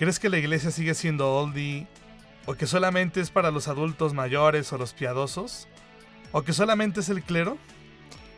¿Crees 0.00 0.18
que 0.18 0.30
la 0.30 0.38
iglesia 0.38 0.70
sigue 0.70 0.94
siendo 0.94 1.30
oldie? 1.30 1.86
¿O 2.46 2.54
que 2.54 2.66
solamente 2.66 3.20
es 3.20 3.30
para 3.30 3.50
los 3.50 3.68
adultos 3.68 4.14
mayores 4.14 4.72
o 4.72 4.78
los 4.78 4.94
piadosos? 4.94 5.68
¿O 6.32 6.40
que 6.40 6.54
solamente 6.54 7.00
es 7.00 7.10
el 7.10 7.22
clero? 7.22 7.58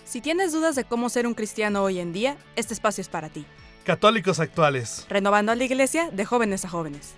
Si 0.05 0.21
tienes 0.21 0.51
dudas 0.51 0.75
de 0.75 0.83
cómo 0.83 1.09
ser 1.09 1.25
un 1.25 1.35
cristiano 1.35 1.85
hoy 1.85 2.01
en 2.01 2.12
día, 2.12 2.37
este 2.57 2.75
espacio 2.75 3.01
es 3.01 3.09
para 3.09 3.29
ti. 3.29 3.47
Católicos 3.85 4.41
actuales. 4.41 5.07
Renovando 5.09 5.52
a 5.52 5.55
la 5.55 5.62
iglesia 5.62 6.11
de 6.11 6.25
jóvenes 6.25 6.65
a 6.65 6.69
jóvenes. 6.69 7.15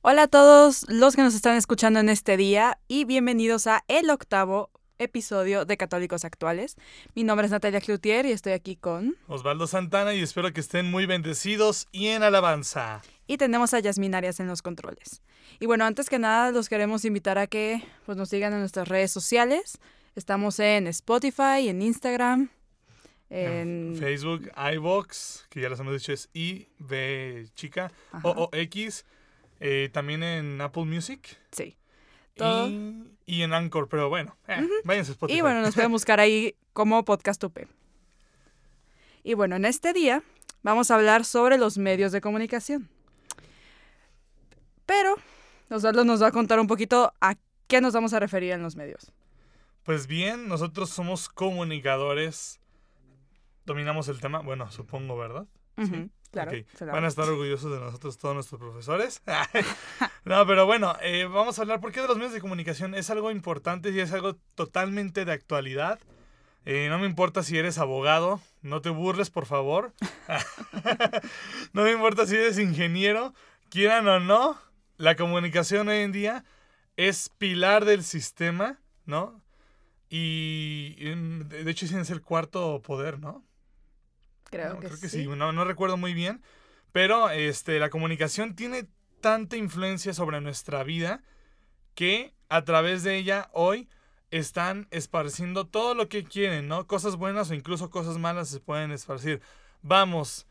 Hola 0.00 0.22
a 0.22 0.28
todos 0.28 0.86
los 0.88 1.14
que 1.14 1.20
nos 1.20 1.34
están 1.34 1.58
escuchando 1.58 2.00
en 2.00 2.08
este 2.08 2.38
día 2.38 2.78
y 2.88 3.04
bienvenidos 3.04 3.66
a 3.66 3.84
el 3.88 4.08
octavo 4.08 4.70
episodio 4.98 5.64
de 5.64 5.76
Católicos 5.76 6.24
Actuales. 6.24 6.76
Mi 7.14 7.24
nombre 7.24 7.46
es 7.46 7.50
Natalia 7.50 7.80
Cloutier 7.80 8.26
y 8.26 8.32
estoy 8.32 8.52
aquí 8.52 8.76
con... 8.76 9.16
Osvaldo 9.28 9.66
Santana 9.66 10.14
y 10.14 10.20
espero 10.20 10.52
que 10.52 10.60
estén 10.60 10.90
muy 10.90 11.06
bendecidos 11.06 11.88
y 11.92 12.08
en 12.08 12.22
alabanza. 12.22 13.02
Y 13.26 13.36
tenemos 13.38 13.74
a 13.74 13.80
Yasmin 13.80 14.14
Arias 14.14 14.40
en 14.40 14.46
los 14.46 14.62
controles. 14.62 15.22
Y 15.60 15.66
bueno, 15.66 15.84
antes 15.84 16.08
que 16.08 16.18
nada 16.18 16.50
los 16.52 16.68
queremos 16.68 17.04
invitar 17.04 17.38
a 17.38 17.46
que 17.46 17.82
pues, 18.04 18.16
nos 18.16 18.28
sigan 18.28 18.52
en 18.52 18.60
nuestras 18.60 18.88
redes 18.88 19.10
sociales. 19.10 19.78
Estamos 20.14 20.58
en 20.60 20.86
Spotify, 20.86 21.68
en 21.68 21.82
Instagram, 21.82 22.50
en... 23.28 23.96
Facebook, 23.98 24.50
iVox, 24.74 25.46
que 25.50 25.60
ya 25.60 25.68
les 25.68 25.80
hemos 25.80 25.92
dicho 25.94 26.12
es 26.12 26.28
I, 26.32 26.68
B 26.78 27.48
chica, 27.54 27.90
O, 28.22 28.30
O, 28.30 28.50
X. 28.52 29.04
Eh, 29.58 29.88
también 29.92 30.22
en 30.22 30.60
Apple 30.60 30.84
Music. 30.84 31.36
Sí. 31.52 31.76
Y, 32.36 33.04
y, 33.24 33.42
en 33.42 33.54
Anchor, 33.54 33.88
pero 33.88 34.08
bueno, 34.08 34.36
eh, 34.46 34.66
váyanse 34.84 35.12
a 35.12 35.14
Spotify. 35.14 35.38
Y 35.38 35.42
bueno, 35.42 35.62
nos 35.62 35.74
pueden 35.74 35.90
buscar 35.98 36.20
ahí 36.20 36.54
como 36.72 37.04
Podcast 37.04 37.42
UP. 37.44 37.58
Y 39.24 39.34
bueno, 39.34 39.56
en 39.56 39.64
este 39.64 39.92
día 39.92 40.22
vamos 40.62 40.90
a 40.90 40.96
hablar 40.96 41.24
sobre 41.24 41.58
los 41.58 41.78
medios 41.78 42.12
de 42.12 42.20
comunicación. 42.20 42.88
Pero 44.84 45.16
Osvaldo 45.70 46.04
nos 46.04 46.22
va 46.22 46.28
a 46.28 46.32
contar 46.32 46.60
un 46.60 46.66
poquito 46.66 47.12
a 47.20 47.36
qué 47.66 47.80
nos 47.80 47.92
vamos 47.94 48.12
a 48.12 48.20
referir 48.20 48.52
en 48.52 48.62
los 48.62 48.76
medios. 48.76 49.12
Pues 49.82 50.06
bien, 50.06 50.48
nosotros 50.48 50.90
somos 50.90 51.28
comunicadores. 51.28 52.60
Dominamos 53.64 54.08
el 54.08 54.20
tema, 54.20 54.40
bueno, 54.40 54.70
supongo, 54.70 55.16
¿verdad? 55.16 55.46
Uh 55.76 55.82
-huh, 55.82 56.04
¿Sí? 56.04 56.10
Claro. 56.30 56.50
Okay. 56.50 56.66
Van 56.80 57.04
a 57.04 57.08
estar 57.08 57.28
orgullosos 57.28 57.70
de 57.72 57.78
nosotros 57.78 58.18
todos 58.18 58.34
nuestros 58.34 58.60
profesores. 58.60 59.22
no, 60.24 60.46
pero 60.46 60.66
bueno, 60.66 60.96
eh, 61.02 61.24
vamos 61.24 61.58
a 61.58 61.62
hablar 61.62 61.80
por 61.80 61.92
qué 61.92 62.00
de 62.00 62.08
los 62.08 62.16
medios 62.16 62.32
de 62.32 62.40
comunicación. 62.40 62.94
Es 62.94 63.10
algo 63.10 63.30
importante 63.30 63.90
y 63.90 64.00
es 64.00 64.12
algo 64.12 64.36
totalmente 64.54 65.24
de 65.24 65.32
actualidad. 65.32 65.98
Eh, 66.64 66.88
no 66.90 66.98
me 66.98 67.06
importa 67.06 67.44
si 67.44 67.56
eres 67.56 67.78
abogado, 67.78 68.40
no 68.60 68.80
te 68.80 68.90
burles, 68.90 69.30
por 69.30 69.46
favor. 69.46 69.92
no 71.72 71.84
me 71.84 71.92
importa 71.92 72.26
si 72.26 72.34
eres 72.34 72.58
ingeniero, 72.58 73.34
quieran 73.70 74.08
o 74.08 74.18
no, 74.18 74.58
la 74.96 75.14
comunicación 75.14 75.86
hoy 75.86 75.98
en 75.98 76.10
día 76.10 76.44
es 76.96 77.28
pilar 77.28 77.84
del 77.84 78.02
sistema, 78.02 78.80
¿no? 79.04 79.40
Y 80.08 80.94
de 81.04 81.70
hecho 81.70 81.86
es 81.86 82.10
el 82.10 82.22
cuarto 82.22 82.82
poder, 82.82 83.20
¿no? 83.20 83.45
Creo, 84.50 84.74
no, 84.74 84.80
que, 84.80 84.86
creo 84.86 85.00
que 85.00 85.08
sí. 85.08 85.24
sí. 85.24 85.28
No, 85.28 85.52
no 85.52 85.64
recuerdo 85.64 85.96
muy 85.96 86.14
bien. 86.14 86.42
Pero 86.92 87.30
este, 87.30 87.78
la 87.78 87.90
comunicación 87.90 88.54
tiene 88.54 88.88
tanta 89.20 89.56
influencia 89.56 90.14
sobre 90.14 90.40
nuestra 90.40 90.82
vida 90.82 91.22
que 91.94 92.34
a 92.48 92.64
través 92.64 93.02
de 93.02 93.16
ella 93.16 93.50
hoy 93.52 93.88
están 94.30 94.86
esparciendo 94.90 95.66
todo 95.66 95.94
lo 95.94 96.08
que 96.08 96.24
quieren, 96.24 96.68
¿no? 96.68 96.86
Cosas 96.86 97.16
buenas 97.16 97.50
o 97.50 97.54
incluso 97.54 97.90
cosas 97.90 98.18
malas 98.18 98.48
se 98.48 98.60
pueden 98.60 98.92
esparcir. 98.92 99.40
Vamos, 99.82 100.46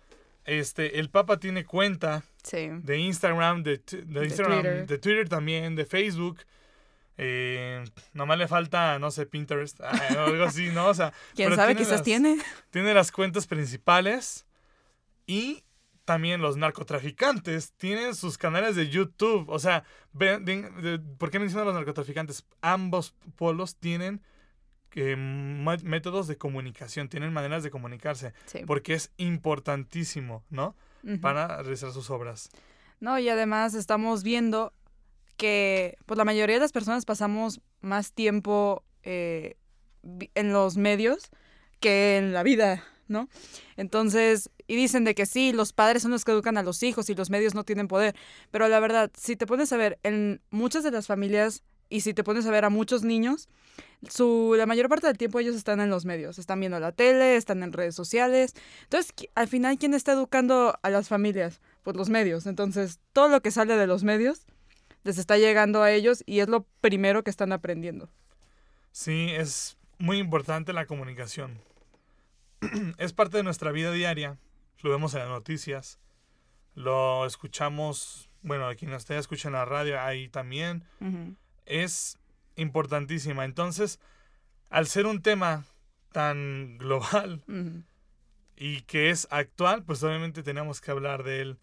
este, 0.45 1.00
el 1.00 1.09
Papa 1.09 1.39
tiene 1.39 1.66
cuenta 1.66 2.23
sí. 2.44 2.69
de 2.72 2.97
Instagram, 3.00 3.63
de, 3.63 3.78
de 3.78 4.25
Instagram, 4.25 4.61
de 4.61 4.63
Twitter. 4.63 4.88
de 4.88 4.97
Twitter. 4.97 5.29
también, 5.29 5.75
de 5.75 5.85
Facebook. 5.85 6.39
Eh, 7.17 7.83
nomás 8.13 8.37
le 8.37 8.47
falta, 8.47 8.99
no 8.99 9.09
sé, 9.11 9.25
Pinterest, 9.25 9.79
o 9.79 9.85
algo 10.25 10.43
así, 10.43 10.69
¿no? 10.69 10.87
O 10.87 10.93
sea, 10.93 11.13
¿quién 11.35 11.55
sabe? 11.55 11.75
Quizás 11.75 11.93
las, 11.93 12.03
tiene. 12.03 12.37
Tiene 12.71 12.93
las 12.93 13.11
cuentas 13.11 13.47
principales 13.47 14.45
y 15.25 15.63
también 16.03 16.41
los 16.41 16.57
narcotraficantes 16.57 17.73
tienen 17.73 18.15
sus 18.15 18.37
canales 18.37 18.75
de 18.75 18.89
YouTube. 18.89 19.49
O 19.49 19.59
sea, 19.59 19.83
de, 20.13 20.39
de, 20.39 20.69
de, 20.69 20.99
¿por 20.99 21.31
qué 21.31 21.39
menciono 21.39 21.63
a 21.63 21.65
los 21.65 21.73
narcotraficantes? 21.73 22.45
Ambos 22.61 23.15
polos 23.35 23.77
tienen 23.77 24.21
eh, 24.95 25.15
métodos 25.17 26.27
de 26.27 26.37
comunicación, 26.37 27.09
tienen 27.09 27.33
maneras 27.33 27.63
de 27.63 27.71
comunicarse, 27.71 28.33
sí. 28.45 28.59
porque 28.65 28.93
es 28.93 29.11
importantísimo, 29.17 30.45
¿no? 30.49 30.75
Uh 31.03 31.09
-huh. 31.09 31.21
Para 31.21 31.61
realizar 31.61 31.91
sus 31.91 32.09
obras. 32.09 32.49
No, 33.01 33.19
y 33.19 33.27
además 33.27 33.73
estamos 33.73 34.23
viendo 34.23 34.71
que 35.38 35.97
pues 36.06 36.18
la 36.18 36.25
mayoría 36.25 36.56
de 36.56 36.62
las 36.62 36.72
personas 36.72 37.06
pasamos 37.06 37.62
más 37.81 38.13
tiempo 38.13 38.84
eh, 39.03 39.57
en 40.34 40.53
los 40.53 40.78
medios 40.78 41.29
que 41.79 42.18
en 42.18 42.34
la 42.34 42.44
vida, 42.44 42.84
¿no? 43.07 43.28
Entonces, 43.75 44.50
y 44.68 44.75
dicen 44.75 45.03
de 45.03 45.16
que 45.16 45.25
sí, 45.25 45.51
los 45.51 45.73
padres 45.73 46.03
son 46.03 46.12
los 46.12 46.25
que 46.25 46.31
educan 46.31 46.57
a 46.57 46.63
los 46.63 46.81
hijos 46.84 47.09
y 47.09 47.16
los 47.16 47.29
medios 47.29 47.53
no 47.53 47.63
tienen 47.63 47.88
poder, 47.88 48.16
pero 48.51 48.68
la 48.68 48.79
verdad, 48.79 49.12
si 49.18 49.35
te 49.35 49.46
pones 49.46 49.72
a 49.73 49.78
ver, 49.78 50.00
en 50.03 50.41
muchas 50.50 50.84
de 50.84 50.91
las 50.91 51.07
familias 51.07 51.63
y 51.90 52.02
si 52.02 52.13
te 52.13 52.23
pones 52.23 52.46
a 52.46 52.52
ver 52.52 52.66
a 52.66 52.69
muchos 52.69 53.03
niños, 53.03 53.47
su, 54.09 54.56
la 54.57 54.66
mayor 54.66 54.90
parte 54.90 55.07
del 55.07 55.17
tiempo 55.17 55.40
ellos 55.40 55.56
están 55.56 55.79
en 55.79 55.90
los 55.90 56.06
medios, 56.06 56.40
están 56.40 56.59
viendo 56.59 56.79
la 56.79 56.91
tele, 56.91 57.35
están 57.35 57.62
en 57.63 57.73
redes 57.73 57.96
sociales. 57.96 58.53
Entonces, 58.84 59.13
al 59.35 59.47
final, 59.47 59.78
¿quién 59.78 59.94
está 59.94 60.13
educando 60.13 60.78
a 60.81 60.90
las 60.90 61.07
familias? 61.07 61.62
Pues 61.84 61.96
los 61.96 62.09
medios. 62.09 62.47
Entonces, 62.47 63.00
todo 63.13 63.28
lo 63.28 63.41
que 63.41 63.52
sale 63.52 63.75
de 63.78 63.88
los 63.88 64.03
medios 64.03 64.46
les 65.05 65.19
está 65.19 65.38
llegando 65.38 65.83
a 65.83 65.91
ellos 65.91 66.23
y 66.25 66.39
es 66.39 66.49
lo 66.49 66.66
primero 66.81 67.23
que 67.23 67.29
están 67.29 67.53
aprendiendo. 67.53 68.09
Sí, 68.91 69.29
es 69.29 69.77
muy 69.99 70.17
importante 70.17 70.73
la 70.73 70.88
comunicación. 70.88 71.61
es 72.97 73.13
parte 73.13 73.38
de 73.38 73.43
nuestra 73.43 73.71
vida 73.71 73.91
diaria. 73.91 74.39
Lo 74.81 74.89
vemos 74.89 75.13
en 75.13 75.19
las 75.21 75.29
noticias. 75.29 75.99
Lo 76.73 77.25
escuchamos, 77.27 78.29
bueno, 78.41 78.67
quien 78.75 78.89
nos 78.91 79.03
esté 79.03 79.17
escucha 79.17 79.47
en 79.47 79.53
la 79.53 79.66
radio, 79.66 80.01
ahí 80.01 80.27
también. 80.27 80.83
Uh 80.99 81.05
-huh. 81.05 81.35
Es 81.66 82.17
importantísima. 82.55 83.45
Entonces, 83.45 83.99
al 84.72 84.87
ser 84.87 85.05
un 85.05 85.22
tema 85.22 85.66
tan 86.11 86.79
global 86.79 87.43
uh 87.47 87.51
-huh. 87.51 87.83
y 88.57 88.81
que 88.81 89.11
es 89.11 89.27
actual, 89.29 89.83
pues 89.83 90.01
obviamente 90.01 90.41
tenemos 90.41 90.81
que 90.81 90.89
hablar 90.89 91.23
de 91.23 91.41
él 91.41 91.59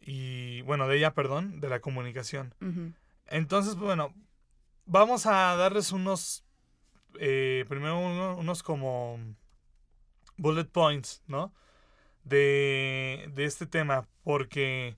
y 0.00 0.62
bueno, 0.62 0.88
de 0.88 0.98
ella, 0.98 1.14
perdón, 1.14 1.60
de 1.60 1.68
la 1.68 1.80
comunicación. 1.80 2.54
Uh 2.60 2.64
-huh. 2.66 2.94
Entonces, 3.26 3.74
pues, 3.74 3.84
bueno, 3.84 4.14
vamos 4.84 5.26
a 5.26 5.56
darles 5.56 5.92
unos, 5.92 6.44
eh, 7.18 7.64
primero 7.68 7.98
uno, 7.98 8.36
unos 8.36 8.62
como 8.62 9.18
bullet 10.36 10.64
points, 10.66 11.22
¿no? 11.26 11.52
De, 12.24 13.30
de 13.34 13.44
este 13.44 13.66
tema, 13.66 14.08
porque 14.22 14.96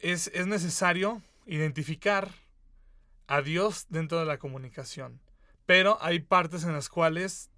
es, 0.00 0.28
es 0.28 0.46
necesario 0.46 1.22
identificar 1.46 2.30
a 3.26 3.42
Dios 3.42 3.86
dentro 3.88 4.18
de 4.18 4.26
la 4.26 4.38
comunicación. 4.38 5.20
Pero 5.66 5.98
hay 6.00 6.20
partes 6.20 6.64
en 6.64 6.72
las 6.72 6.88
cuales, 6.88 7.50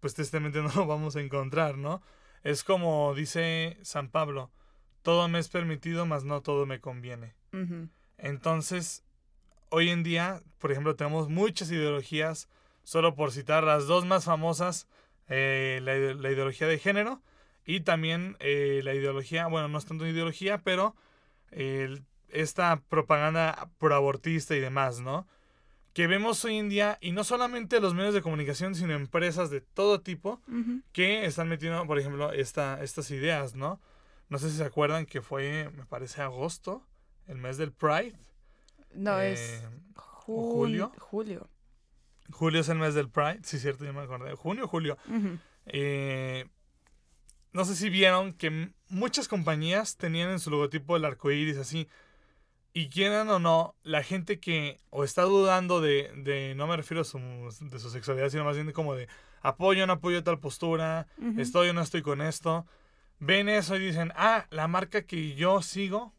pues 0.00 0.14
tristemente 0.14 0.62
no 0.62 0.72
lo 0.74 0.86
vamos 0.86 1.16
a 1.16 1.20
encontrar, 1.20 1.76
¿no? 1.78 2.02
Es 2.42 2.64
como 2.64 3.14
dice 3.14 3.78
San 3.82 4.08
Pablo, 4.08 4.50
todo 5.02 5.28
me 5.28 5.38
es 5.38 5.48
permitido, 5.48 6.06
mas 6.06 6.24
no 6.24 6.42
todo 6.42 6.66
me 6.66 6.80
conviene. 6.80 7.34
Uh 7.52 7.56
-huh. 7.58 7.88
Entonces, 8.18 9.02
hoy 9.70 9.90
en 9.90 10.02
día, 10.02 10.42
por 10.58 10.70
ejemplo, 10.72 10.96
tenemos 10.96 11.28
muchas 11.28 11.70
ideologías, 11.70 12.48
solo 12.82 13.14
por 13.14 13.32
citar 13.32 13.64
las 13.64 13.86
dos 13.86 14.04
más 14.04 14.24
famosas, 14.24 14.88
eh, 15.28 15.80
la, 15.82 15.94
la, 16.14 16.30
ideología 16.30 16.66
de 16.66 16.78
género 16.78 17.22
y 17.64 17.80
también 17.80 18.36
eh, 18.40 18.80
la 18.82 18.94
ideología, 18.94 19.46
bueno, 19.46 19.68
no 19.68 19.78
es 19.78 19.86
tanto 19.86 20.06
ideología, 20.06 20.58
pero 20.58 20.96
eh, 21.52 22.00
esta 22.28 22.82
propaganda 22.88 23.70
proabortista 23.78 24.56
y 24.56 24.60
demás, 24.60 25.00
¿no? 25.00 25.26
que 25.92 26.06
vemos 26.06 26.44
hoy 26.44 26.58
en 26.58 26.68
día, 26.68 26.98
y 27.00 27.12
no 27.12 27.24
solamente 27.24 27.80
los 27.80 27.94
medios 27.94 28.14
de 28.14 28.22
comunicación, 28.22 28.74
sino 28.74 28.94
empresas 28.94 29.50
de 29.50 29.60
todo 29.60 30.00
tipo 30.00 30.40
que 30.92 31.24
están 31.24 31.48
metiendo, 31.48 31.84
por 31.86 31.98
ejemplo, 31.98 32.32
esta, 32.32 32.82
estas 32.82 33.10
ideas, 33.10 33.54
¿no? 33.54 33.80
No 34.30 34.38
sé 34.38 34.50
si 34.50 34.56
se 34.56 34.64
acuerdan 34.64 35.04
que 35.06 35.20
fue, 35.20 35.70
me 35.76 35.84
parece, 35.84 36.22
agosto, 36.22 36.82
el 37.26 37.36
mes 37.36 37.58
del 37.58 37.72
Pride. 37.72 38.14
No, 38.94 39.20
Eh, 39.20 39.32
es 39.32 39.64
¿o 39.94 40.00
jul- 40.00 40.52
julio? 40.52 40.92
Julio. 40.98 41.48
Julio 42.30 42.60
es 42.60 42.68
el 42.68 42.78
mes 42.78 42.94
del 42.94 43.10
Pride, 43.10 43.40
sí, 43.42 43.58
cierto, 43.58 43.84
yo 43.84 43.92
me 43.92 44.00
acordé. 44.00 44.34
Junio, 44.36 44.66
julio. 44.68 44.96
Eh, 45.66 46.46
no 47.52 47.64
sé 47.64 47.74
si 47.74 47.90
vieron 47.90 48.32
que 48.32 48.72
muchas 48.88 49.26
compañías 49.28 49.96
tenían 49.96 50.30
en 50.30 50.38
su 50.38 50.50
logotipo 50.50 50.96
el 50.96 51.04
arco 51.04 51.30
iris 51.32 51.56
así. 51.58 51.88
Y 52.72 52.88
quieran 52.88 53.28
o 53.30 53.40
no, 53.40 53.74
la 53.82 54.04
gente 54.04 54.38
que 54.38 54.78
o 54.90 55.02
está 55.02 55.22
dudando 55.22 55.80
de, 55.80 56.12
de 56.18 56.54
no 56.54 56.68
me 56.68 56.76
refiero 56.76 57.00
a 57.00 57.04
su, 57.04 57.18
de 57.18 57.78
su 57.80 57.90
sexualidad, 57.90 58.28
sino 58.30 58.44
más 58.44 58.54
bien 58.54 58.70
como 58.70 58.94
de 58.94 59.08
apoyo 59.42 59.82
o 59.82 59.86
no 59.88 59.94
apoyo 59.94 60.22
tal 60.22 60.38
postura, 60.38 61.08
estoy 61.36 61.70
o 61.70 61.72
no 61.72 61.80
estoy 61.82 62.02
con 62.02 62.22
esto, 62.22 62.64
ven 63.20 63.48
eso 63.48 63.76
y 63.76 63.86
dicen, 63.86 64.12
ah, 64.16 64.46
la 64.50 64.66
marca 64.66 65.02
que 65.02 65.34
yo 65.34 65.62
sigo, 65.62 66.12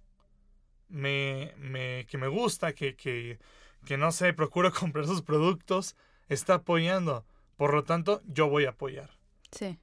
me, 0.87 1.53
me, 1.57 2.05
que 2.09 2.17
me 2.17 2.27
gusta, 2.27 2.73
que, 2.73 2.95
que, 2.95 3.39
que 3.85 3.97
no 3.97 4.11
sé, 4.11 4.33
procuro 4.33 4.71
comprar 4.79 5.05
sus 5.05 5.21
productos, 5.21 5.95
está 6.29 6.55
apoyando. 6.55 7.25
Por 7.57 7.73
lo 7.73 7.83
tanto, 7.83 8.21
yo 8.25 8.47
voy 8.47 8.65
a 8.65 8.69
apoyar. 8.69 9.09
Sí. 9.51 9.77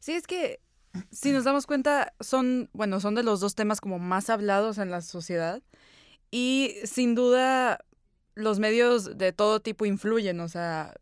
Sí, 0.00 0.12
es 0.12 0.26
que 0.26 0.60
si 1.10 1.32
nos 1.32 1.44
damos 1.44 1.66
cuenta, 1.66 2.14
son, 2.20 2.68
bueno, 2.72 3.00
son 3.00 3.14
de 3.14 3.22
los 3.22 3.40
dos 3.40 3.54
temas 3.54 3.80
como 3.80 3.98
más 3.98 4.30
hablados 4.30 4.78
en 4.78 4.90
la 4.90 5.00
sociedad. 5.00 5.62
Y 6.30 6.74
sin 6.84 7.14
duda, 7.14 7.80
los 8.34 8.58
medios 8.58 9.18
de 9.18 9.32
todo 9.32 9.60
tipo 9.60 9.84
influyen. 9.84 10.40
O 10.40 10.48
sea, 10.48 10.94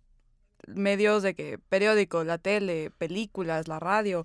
medios 0.66 1.22
de 1.22 1.34
que 1.34 1.58
periódico, 1.58 2.24
la 2.24 2.38
tele, 2.38 2.90
películas, 2.90 3.68
la 3.68 3.78
radio, 3.78 4.24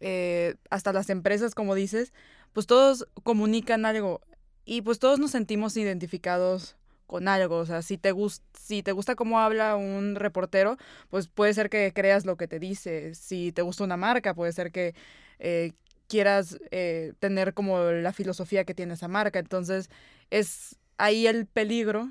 eh, 0.00 0.54
hasta 0.70 0.92
las 0.92 1.10
empresas, 1.10 1.54
como 1.54 1.74
dices, 1.74 2.12
pues 2.52 2.66
todos 2.66 3.06
comunican 3.22 3.86
algo. 3.86 4.20
Y 4.64 4.82
pues 4.82 4.98
todos 4.98 5.18
nos 5.18 5.30
sentimos 5.30 5.76
identificados 5.76 6.76
con 7.06 7.26
algo. 7.28 7.56
O 7.56 7.66
sea, 7.66 7.82
si 7.82 7.96
te, 7.98 8.12
gus- 8.12 8.42
si 8.58 8.82
te 8.82 8.92
gusta 8.92 9.14
cómo 9.14 9.40
habla 9.40 9.76
un 9.76 10.14
reportero, 10.14 10.76
pues 11.10 11.28
puede 11.28 11.54
ser 11.54 11.70
que 11.70 11.92
creas 11.94 12.26
lo 12.26 12.36
que 12.36 12.48
te 12.48 12.58
dice. 12.58 13.14
Si 13.14 13.52
te 13.52 13.62
gusta 13.62 13.84
una 13.84 13.96
marca, 13.96 14.34
puede 14.34 14.52
ser 14.52 14.70
que 14.72 14.94
eh, 15.38 15.72
quieras 16.06 16.58
eh, 16.70 17.14
tener 17.18 17.54
como 17.54 17.80
la 17.90 18.12
filosofía 18.12 18.64
que 18.64 18.74
tiene 18.74 18.94
esa 18.94 19.08
marca. 19.08 19.38
Entonces, 19.38 19.88
es 20.30 20.76
ahí 20.98 21.26
el 21.26 21.46
peligro 21.46 22.10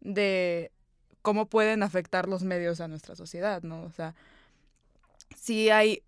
de 0.00 0.70
cómo 1.22 1.46
pueden 1.46 1.82
afectar 1.82 2.28
los 2.28 2.42
medios 2.44 2.80
a 2.80 2.88
nuestra 2.88 3.16
sociedad, 3.16 3.62
¿no? 3.62 3.82
O 3.84 3.90
sea, 3.90 4.14
sí 5.36 5.70
hay 5.70 6.02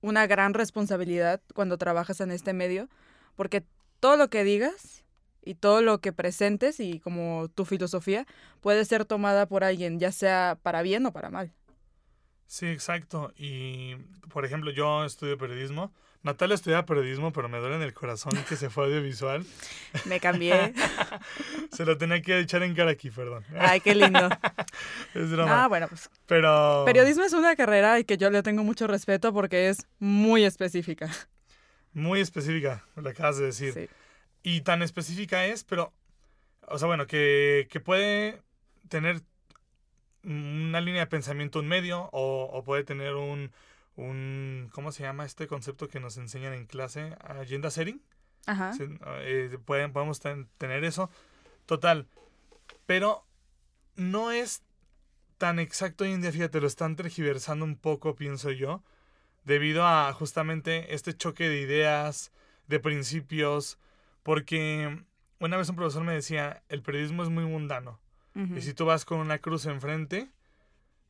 una 0.00 0.26
gran 0.26 0.54
responsabilidad 0.54 1.40
cuando 1.54 1.78
trabajas 1.78 2.20
en 2.20 2.30
este 2.30 2.52
medio, 2.52 2.88
porque 3.36 3.64
todo 4.00 4.16
lo 4.16 4.28
que 4.28 4.44
digas 4.44 5.04
y 5.42 5.54
todo 5.54 5.82
lo 5.82 6.00
que 6.00 6.12
presentes 6.12 6.80
y 6.80 7.00
como 7.00 7.48
tu 7.54 7.64
filosofía 7.64 8.26
puede 8.60 8.84
ser 8.84 9.04
tomada 9.04 9.46
por 9.46 9.64
alguien, 9.64 9.98
ya 9.98 10.12
sea 10.12 10.58
para 10.62 10.82
bien 10.82 11.06
o 11.06 11.12
para 11.12 11.30
mal. 11.30 11.52
Sí, 12.46 12.66
exacto. 12.66 13.32
Y, 13.36 13.94
por 14.28 14.44
ejemplo, 14.44 14.70
yo 14.72 15.04
estudio 15.04 15.38
periodismo. 15.38 15.92
Natalia 16.22 16.54
estudia 16.54 16.84
periodismo, 16.84 17.32
pero 17.32 17.48
me 17.48 17.58
duele 17.58 17.76
en 17.76 17.82
el 17.82 17.94
corazón 17.94 18.32
que 18.46 18.56
se 18.56 18.68
fue 18.68 18.84
audiovisual. 18.84 19.46
Me 20.04 20.20
cambié. 20.20 20.74
Se 21.72 21.86
lo 21.86 21.96
tenía 21.96 22.20
que 22.20 22.38
echar 22.40 22.62
en 22.62 22.74
cara 22.74 22.90
aquí, 22.90 23.10
perdón. 23.10 23.44
Ay, 23.58 23.80
qué 23.80 23.94
lindo. 23.94 24.28
Es 25.14 25.30
broma. 25.30 25.64
Ah, 25.64 25.68
bueno, 25.68 25.88
pues 25.88 26.10
pero... 26.26 26.84
periodismo 26.84 27.24
es 27.24 27.32
una 27.32 27.56
carrera 27.56 27.98
y 27.98 28.04
que 28.04 28.16
yo 28.18 28.30
le 28.30 28.42
tengo 28.42 28.62
mucho 28.62 28.86
respeto 28.86 29.32
porque 29.32 29.70
es 29.70 29.86
muy 29.98 30.44
específica. 30.44 31.10
Muy 31.94 32.20
específica, 32.20 32.84
lo 32.96 33.08
acabas 33.08 33.38
de 33.38 33.46
decir. 33.46 33.72
Sí. 33.72 33.88
Y 34.42 34.60
tan 34.60 34.82
específica 34.82 35.46
es, 35.46 35.64
pero... 35.64 35.92
O 36.68 36.78
sea, 36.78 36.86
bueno, 36.86 37.06
que, 37.06 37.66
que 37.70 37.80
puede 37.80 38.42
tener 38.88 39.22
una 40.22 40.80
línea 40.80 41.00
de 41.00 41.06
pensamiento 41.06 41.58
un 41.58 41.66
medio 41.66 42.10
o, 42.12 42.44
o 42.52 42.62
puede 42.62 42.84
tener 42.84 43.14
un, 43.14 43.50
un... 43.96 44.70
¿Cómo 44.72 44.92
se 44.92 45.02
llama 45.02 45.24
este 45.24 45.46
concepto 45.46 45.88
que 45.88 46.00
nos 46.00 46.16
enseñan 46.16 46.52
en 46.54 46.66
clase? 46.66 47.16
Agenda 47.20 47.70
setting. 47.70 48.00
Ajá. 48.46 48.72
Sí, 48.72 48.84
eh, 49.04 49.58
pueden, 49.64 49.92
podemos 49.92 50.20
ten- 50.20 50.48
tener 50.58 50.84
eso. 50.84 51.10
Total. 51.66 52.08
Pero 52.86 53.26
no 53.96 54.30
es 54.30 54.62
tan 55.38 55.58
exacto 55.58 56.04
hoy 56.04 56.12
en 56.12 56.20
día, 56.22 56.32
fíjate, 56.32 56.60
lo 56.60 56.66
están 56.66 56.96
tergiversando 56.96 57.64
un 57.64 57.76
poco, 57.76 58.14
pienso 58.14 58.50
yo, 58.50 58.82
debido 59.44 59.86
a 59.86 60.12
justamente 60.12 60.94
este 60.94 61.14
choque 61.14 61.48
de 61.48 61.60
ideas, 61.60 62.32
de 62.66 62.78
principios, 62.80 63.78
porque 64.22 65.02
una 65.38 65.56
vez 65.56 65.68
un 65.68 65.76
profesor 65.76 66.04
me 66.04 66.12
decía, 66.12 66.62
el 66.68 66.82
periodismo 66.82 67.22
es 67.22 67.30
muy 67.30 67.44
mundano. 67.44 68.00
Ujú. 68.34 68.56
Y 68.56 68.60
si 68.62 68.74
tú 68.74 68.84
vas 68.84 69.04
con 69.04 69.18
una 69.18 69.38
cruz 69.38 69.66
enfrente 69.66 70.30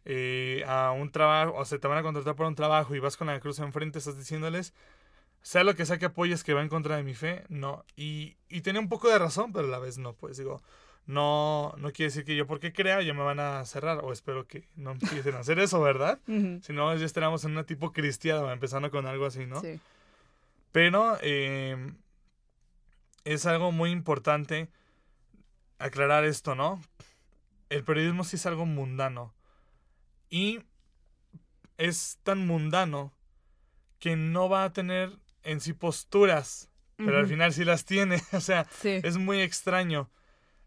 eh, 0.05 0.65
a 0.67 0.93
un 0.93 1.11
trabajo, 1.11 1.55
o 1.57 1.65
sea, 1.65 1.79
te 1.79 1.89
van 1.89 1.99
a 1.99 2.03
contratar 2.03 2.35
para 2.37 2.49
un 2.49 2.55
trabajo 2.55 2.95
y 2.95 2.99
vas 2.99 3.17
con 3.17 3.27
la 3.27 3.41
cruz 3.41 3.59
enfrente, 3.59 3.99
estás 3.99 4.19
diciéndoles, 4.19 4.75
sea 5.43 5.65
lo 5.65 5.75
que 5.75 5.87
sea 5.87 5.99
que 5.99 6.07
apoyes 6.07 6.45
que 6.45 6.55
va 6.55 6.63
en 6.63 6.69
contra 6.69 6.97
de 6.97 7.03
mi 7.03 7.15
fe, 7.15 7.45
no. 7.49 7.85
Y, 7.97 8.37
y 8.49 8.61
tenía 8.63 8.81
un 8.81 8.89
poco 8.89 9.09
de 9.09 9.19
razón, 9.19 9.53
pero 9.53 9.67
a 9.67 9.71
la 9.71 9.79
vez 9.79 9.99
no, 9.99 10.15
pues 10.15 10.37
digo, 10.37 10.63
no, 11.07 11.75
no 11.79 11.93
quiere 11.93 12.11
decir 12.11 12.25
que 12.25 12.37
yo 12.37 12.47
porque 12.47 12.73
crea 12.73 13.03
ya 13.03 13.15
me 13.15 13.23
van 13.23 13.41
a 13.41 13.65
cerrar, 13.65 14.01
o 14.05 14.13
espero 14.13 14.47
que 14.47 14.69
no 14.77 14.93
empiecen 14.93 15.35
a 15.35 15.41
hacer 15.41 15.59
eso, 15.59 15.81
¿verdad? 15.81 16.21
Ujú. 16.29 16.61
Si 16.63 16.73
no, 16.73 16.95
ya 16.95 17.07
estaríamos 17.07 17.45
en 17.45 17.53
una 17.53 17.65
tipo 17.65 17.93
cristiana, 17.93 18.53
empezando 18.53 18.91
con 18.91 19.07
algo 19.07 19.27
así, 19.27 19.47
¿no? 19.47 19.61
Sí. 19.61 19.81
Pero 20.73 21.19
eh, 21.21 21.93
es 23.25 23.47
algo 23.47 23.73
muy 23.73 23.91
importante 23.91 24.69
aclarar 25.79 26.25
esto, 26.25 26.55
¿no? 26.55 26.81
El 27.71 27.83
periodismo 27.85 28.25
sí 28.25 28.37
es 28.37 28.47
algo 28.47 28.67
mundano. 28.67 29.33
Y 30.31 30.61
es 31.77 32.19
tan 32.23 32.47
mundano 32.47 33.13
que 33.99 34.17
no 34.17 34.49
va 34.49 34.65
a 34.65 34.73
tener 34.73 35.19
en 35.43 35.61
sí 35.61 35.73
posturas, 35.73 36.71
pero 36.97 37.19
al 37.19 37.27
final 37.27 37.53
sí 37.53 37.65
las 37.65 37.85
tiene. 37.85 38.23
O 38.33 38.41
sea, 38.41 38.67
Sí. 38.81 39.01
es 39.03 39.17
muy 39.17 39.41
extraño. 39.41 40.11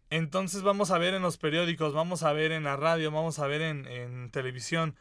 Entonces 0.10 0.62
vamos 0.62 0.92
a 0.92 0.98
ver 1.00 1.14
en 1.16 1.22
los 1.24 1.38
periódicos, 1.38 1.94
vamos 1.94 2.22
a 2.24 2.34
ver 2.34 2.52
en 2.52 2.64
la 2.64 2.76
radio, 2.76 3.10
vamos 3.12 3.40
a 3.40 3.48
ver 3.48 3.62
en, 3.62 3.88
en 3.88 4.30
televisión 4.32 4.96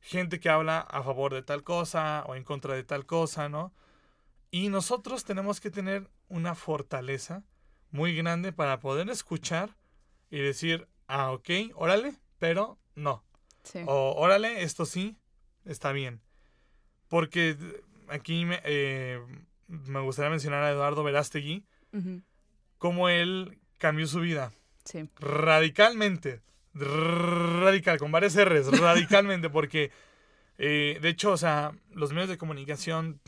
gente 0.00 0.38
que 0.40 0.48
habla 0.50 0.80
a 0.80 1.02
favor 1.02 1.32
de 1.34 1.42
tal 1.42 1.62
cosa 1.64 2.24
o 2.26 2.34
en 2.34 2.44
contra 2.44 2.74
de 2.74 2.84
tal 2.84 3.04
cosa, 3.06 3.48
¿no? 3.48 3.72
Y 4.50 4.68
nosotros 4.68 5.24
tenemos 5.24 5.60
que 5.60 5.70
tener 5.70 6.08
una 6.28 6.54
fortaleza 6.54 7.42
muy 7.90 8.14
grande 8.14 8.52
para 8.52 8.80
poder 8.80 9.08
escuchar 9.10 9.76
y 10.30 10.38
decir, 10.38 10.86
ah, 11.08 11.32
ok, 11.32 11.48
órale, 11.74 12.14
pero 12.38 12.78
no. 12.94 13.24
Sí. 13.64 13.80
O 13.86 14.14
órale, 14.16 14.62
esto 14.62 14.86
sí, 14.86 15.16
está 15.64 15.92
bien. 15.92 16.20
Porque 17.08 17.56
aquí 18.08 18.44
me, 18.44 18.60
eh, 18.64 19.20
me 19.68 20.00
gustaría 20.00 20.30
mencionar 20.30 20.62
a 20.62 20.70
Eduardo 20.70 21.02
Verástegui, 21.04 21.64
Ujú. 21.92 22.22
cómo 22.78 23.08
él 23.08 23.58
cambió 23.78 24.06
su 24.06 24.20
vida 24.20 24.52
Sí. 24.84 25.08
radicalmente. 25.18 26.40
Radical, 26.74 27.98
con 27.98 28.10
varias 28.12 28.34
R's, 28.36 28.66
radicalmente, 28.80 29.48
porque 29.50 29.90
eh, 30.58 30.98
de 31.00 31.08
hecho, 31.08 31.32
o 31.32 31.36
sea, 31.36 31.72
los 31.92 32.12
medios 32.12 32.28
de 32.28 32.38
comunicación 32.38 33.20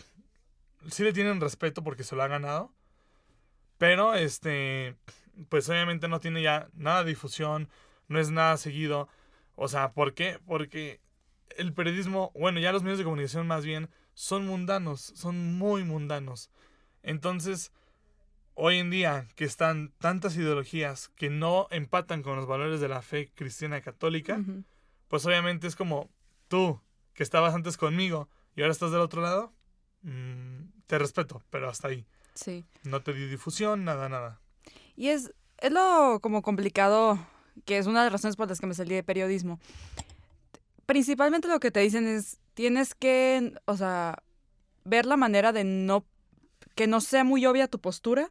sí 0.88 1.02
le 1.02 1.12
tienen 1.12 1.40
respeto 1.40 1.82
porque 1.82 2.04
se 2.04 2.14
lo 2.16 2.22
ha 2.22 2.28
ganado, 2.28 2.72
pero 3.78 4.14
este, 4.14 4.96
pues 5.48 5.68
obviamente 5.68 6.08
no 6.08 6.20
tiene 6.20 6.42
ya 6.42 6.68
nada 6.74 7.02
de 7.04 7.10
difusión, 7.10 7.68
no 8.08 8.18
es 8.20 8.30
nada 8.30 8.56
seguido. 8.56 9.08
O 9.56 9.68
sea, 9.68 9.92
¿por 9.92 10.14
qué? 10.14 10.38
Porque 10.46 11.00
el 11.56 11.72
periodismo, 11.72 12.30
bueno, 12.34 12.60
ya 12.60 12.72
los 12.72 12.82
medios 12.82 12.98
de 12.98 13.04
comunicación 13.04 13.46
más 13.46 13.64
bien, 13.64 13.90
son 14.14 14.46
mundanos, 14.46 15.00
son 15.16 15.58
muy 15.58 15.82
mundanos. 15.82 16.50
Entonces, 17.02 17.72
hoy 18.54 18.78
en 18.78 18.90
día 18.90 19.26
que 19.34 19.44
están 19.44 19.92
tantas 19.98 20.36
ideologías 20.36 21.08
que 21.08 21.30
no 21.30 21.68
empatan 21.70 22.22
con 22.22 22.36
los 22.36 22.46
valores 22.46 22.80
de 22.80 22.88
la 22.88 23.02
fe 23.02 23.30
cristiana 23.34 23.80
católica, 23.80 24.40
pues 25.08 25.24
obviamente 25.26 25.66
es 25.66 25.76
como 25.76 26.10
tú, 26.48 26.80
que 27.14 27.22
estabas 27.22 27.54
antes 27.54 27.76
conmigo 27.76 28.28
y 28.54 28.62
ahora 28.62 28.72
estás 28.72 28.90
del 28.90 29.00
otro 29.00 29.22
lado, 29.22 29.52
mm, 30.02 30.82
te 30.86 30.98
respeto, 30.98 31.42
pero 31.50 31.68
hasta 31.68 31.88
ahí. 31.88 32.06
Sí. 32.34 32.64
No 32.84 33.02
te 33.02 33.12
di 33.12 33.26
difusión, 33.26 33.84
nada, 33.84 34.08
nada. 34.08 34.40
Y 34.96 35.08
es, 35.08 35.32
es 35.58 35.72
lo 35.72 36.20
como 36.20 36.42
complicado, 36.42 37.18
que 37.64 37.78
es 37.78 37.86
una 37.86 38.00
de 38.00 38.06
las 38.06 38.12
razones 38.12 38.36
por 38.36 38.48
las 38.48 38.60
que 38.60 38.66
me 38.66 38.74
salí 38.74 38.94
de 38.94 39.02
periodismo. 39.02 39.58
Principalmente 40.86 41.48
lo 41.48 41.60
que 41.60 41.70
te 41.70 41.80
dicen 41.80 42.06
es, 42.06 42.38
tienes 42.54 42.94
que, 42.94 43.54
o 43.64 43.76
sea, 43.76 44.22
ver 44.84 45.06
la 45.06 45.16
manera 45.16 45.52
de 45.52 45.64
no, 45.64 46.04
que 46.74 46.86
no 46.86 47.00
sea 47.00 47.24
muy 47.24 47.44
obvia 47.46 47.68
tu 47.68 47.80
postura, 47.80 48.28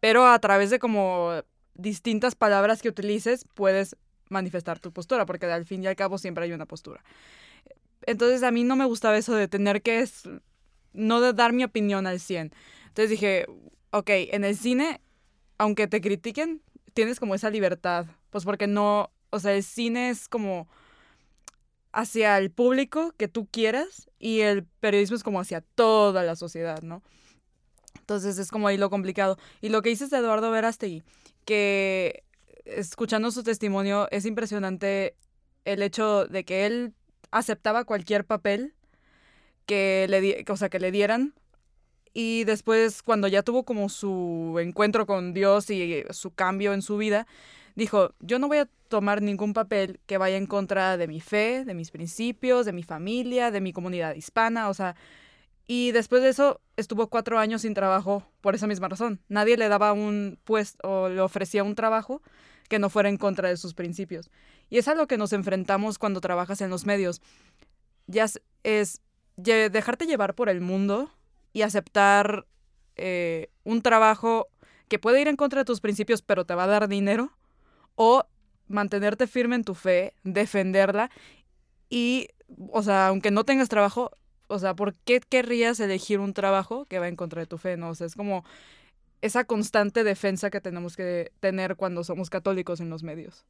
pero 0.00 0.26
a 0.26 0.38
través 0.40 0.70
de 0.70 0.78
como 0.78 1.32
distintas 1.74 2.34
palabras 2.34 2.82
que 2.82 2.88
utilices 2.88 3.44
puedes 3.54 3.96
manifestar 4.28 4.80
tu 4.80 4.92
postura, 4.92 5.26
porque 5.26 5.46
al 5.46 5.64
fin 5.64 5.84
y 5.84 5.86
al 5.86 5.96
cabo 5.96 6.18
siempre 6.18 6.44
hay 6.44 6.52
una 6.52 6.66
postura. 6.66 7.02
Entonces 8.02 8.42
a 8.42 8.50
mí 8.50 8.64
no 8.64 8.76
me 8.76 8.84
gustaba 8.84 9.16
eso 9.16 9.34
de 9.34 9.48
tener 9.48 9.82
que 9.82 10.08
no 10.92 11.20
de 11.20 11.32
dar 11.32 11.52
mi 11.52 11.64
opinión 11.64 12.06
al 12.06 12.20
100. 12.20 12.52
Entonces 12.88 13.10
dije, 13.10 13.46
ok, 13.90 14.08
en 14.08 14.44
el 14.44 14.56
cine, 14.56 15.00
aunque 15.58 15.86
te 15.86 16.00
critiquen, 16.00 16.62
tienes 16.94 17.20
como 17.20 17.34
esa 17.34 17.50
libertad, 17.50 18.06
pues 18.36 18.44
porque 18.44 18.66
no, 18.66 19.10
o 19.30 19.40
sea, 19.40 19.54
el 19.54 19.62
cine 19.64 20.10
es 20.10 20.28
como 20.28 20.68
hacia 21.90 22.36
el 22.36 22.50
público 22.50 23.14
que 23.16 23.28
tú 23.28 23.46
quieras 23.50 24.10
y 24.18 24.40
el 24.40 24.64
periodismo 24.64 25.16
es 25.16 25.22
como 25.22 25.40
hacia 25.40 25.62
toda 25.62 26.22
la 26.22 26.36
sociedad, 26.36 26.82
¿no? 26.82 27.02
Entonces 27.98 28.36
es 28.38 28.50
como 28.50 28.68
ahí 28.68 28.76
lo 28.76 28.90
complicado. 28.90 29.38
Y 29.62 29.70
lo 29.70 29.80
que 29.80 29.88
dices 29.88 30.10
de 30.10 30.18
Eduardo 30.18 30.50
Verástegui, 30.50 31.02
que 31.46 32.24
escuchando 32.66 33.30
su 33.30 33.42
testimonio 33.42 34.06
es 34.10 34.26
impresionante 34.26 35.16
el 35.64 35.80
hecho 35.80 36.26
de 36.26 36.44
que 36.44 36.66
él 36.66 36.92
aceptaba 37.30 37.84
cualquier 37.84 38.26
papel 38.26 38.74
que 39.64 40.04
le, 40.10 40.20
di- 40.20 40.44
o 40.46 40.56
sea, 40.58 40.68
que 40.68 40.78
le 40.78 40.90
dieran 40.90 41.32
y 42.12 42.44
después 42.44 43.02
cuando 43.02 43.28
ya 43.28 43.42
tuvo 43.42 43.64
como 43.64 43.88
su 43.88 44.58
encuentro 44.60 45.06
con 45.06 45.32
Dios 45.32 45.70
y 45.70 46.04
su 46.10 46.32
cambio 46.32 46.74
en 46.74 46.82
su 46.82 46.98
vida, 46.98 47.26
dijo, 47.76 48.14
yo 48.20 48.40
no 48.40 48.48
voy 48.48 48.58
a 48.58 48.68
tomar 48.88 49.22
ningún 49.22 49.52
papel 49.52 50.00
que 50.06 50.18
vaya 50.18 50.36
en 50.36 50.46
contra 50.46 50.96
de 50.96 51.06
mi 51.06 51.20
fe, 51.20 51.64
de 51.64 51.74
mis 51.74 51.90
principios, 51.90 52.66
de 52.66 52.72
mi 52.72 52.82
familia, 52.82 53.50
de 53.50 53.60
mi 53.60 53.72
comunidad 53.72 54.14
hispana, 54.14 54.68
o 54.68 54.74
sea, 54.74 54.96
y 55.68 55.92
después 55.92 56.22
de 56.22 56.28
eso 56.28 56.60
estuvo 56.76 57.08
cuatro 57.08 57.38
años 57.38 57.62
sin 57.62 57.74
trabajo 57.74 58.24
por 58.40 58.54
esa 58.54 58.66
misma 58.66 58.88
razón. 58.88 59.20
Nadie 59.28 59.56
le 59.56 59.68
daba 59.68 59.92
un 59.92 60.38
puesto 60.44 60.78
o 60.88 61.08
le 61.08 61.20
ofrecía 61.20 61.64
un 61.64 61.74
trabajo 61.74 62.22
que 62.68 62.78
no 62.78 62.88
fuera 62.88 63.08
en 63.08 63.16
contra 63.16 63.48
de 63.48 63.56
sus 63.56 63.74
principios. 63.74 64.30
Y 64.70 64.78
es 64.78 64.88
a 64.88 64.94
lo 64.94 65.06
que 65.06 65.18
nos 65.18 65.32
enfrentamos 65.32 65.98
cuando 65.98 66.20
trabajas 66.20 66.60
en 66.60 66.70
los 66.70 66.86
medios. 66.86 67.20
Ya 68.06 68.26
es, 68.62 69.02
dejarte 69.36 70.06
llevar 70.06 70.34
por 70.34 70.48
el 70.48 70.60
mundo 70.60 71.10
y 71.52 71.62
aceptar 71.62 72.46
eh, 72.94 73.50
un 73.64 73.82
trabajo 73.82 74.48
que 74.88 75.00
puede 75.00 75.20
ir 75.20 75.28
en 75.28 75.36
contra 75.36 75.60
de 75.60 75.64
tus 75.64 75.80
principios, 75.80 76.22
pero 76.22 76.44
te 76.44 76.54
va 76.54 76.64
a 76.64 76.68
dar 76.68 76.88
dinero, 76.88 77.32
o 77.96 78.24
mantenerte 78.68 79.26
firme 79.26 79.56
en 79.56 79.64
tu 79.64 79.74
fe, 79.74 80.14
defenderla 80.22 81.10
y, 81.90 82.28
o 82.70 82.82
sea, 82.82 83.08
aunque 83.08 83.30
no 83.30 83.44
tengas 83.44 83.68
trabajo, 83.68 84.12
o 84.48 84.58
sea, 84.58 84.74
¿por 84.74 84.94
qué 84.94 85.20
querrías 85.20 85.80
elegir 85.80 86.20
un 86.20 86.32
trabajo 86.34 86.86
que 86.86 86.98
va 86.98 87.08
en 87.08 87.16
contra 87.16 87.40
de 87.40 87.46
tu 87.46 87.58
fe? 87.58 87.76
No, 87.76 87.90
o 87.90 87.94
sea, 87.94 88.06
es 88.06 88.14
como 88.14 88.44
esa 89.22 89.44
constante 89.44 90.04
defensa 90.04 90.50
que 90.50 90.60
tenemos 90.60 90.96
que 90.96 91.32
tener 91.40 91.76
cuando 91.76 92.04
somos 92.04 92.30
católicos 92.30 92.80
en 92.80 92.90
los 92.90 93.02
medios. 93.02 93.44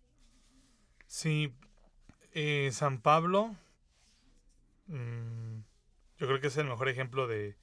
Sí, 1.07 1.53
eh, 2.33 2.71
San 2.73 3.01
Pablo, 3.01 3.55
mm, 4.87 5.59
yo 6.19 6.27
creo 6.27 6.41
que 6.41 6.49
es 6.49 6.57
el 6.57 6.67
mejor 6.67 6.89
ejemplo 6.89 7.27
de... 7.27 7.57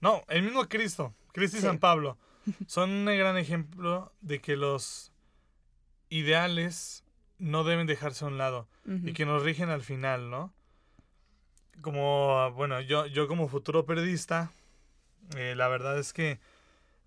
No, 0.00 0.22
el 0.28 0.42
mismo 0.42 0.68
Cristo, 0.68 1.14
Cristo 1.32 1.56
y 1.56 1.60
Sí. 1.60 1.66
San 1.66 1.78
Pablo, 1.78 2.18
son 2.66 2.90
un 2.90 3.04
gran 3.06 3.36
ejemplo 3.36 4.12
de 4.20 4.40
que 4.40 4.56
los 4.56 5.12
ideales 6.14 7.02
no 7.38 7.64
deben 7.64 7.88
dejarse 7.88 8.24
a 8.24 8.28
un 8.28 8.38
lado 8.38 8.68
y 8.86 9.14
que 9.14 9.26
nos 9.26 9.42
rigen 9.42 9.68
al 9.70 9.82
final, 9.82 10.30
¿no? 10.30 10.52
Como, 11.80 12.52
bueno, 12.52 12.80
yo, 12.80 13.06
yo 13.06 13.26
como 13.26 13.48
futuro 13.48 13.84
periodista, 13.84 14.52
eh, 15.36 15.54
la 15.56 15.66
verdad 15.66 15.98
es 15.98 16.12
que 16.12 16.38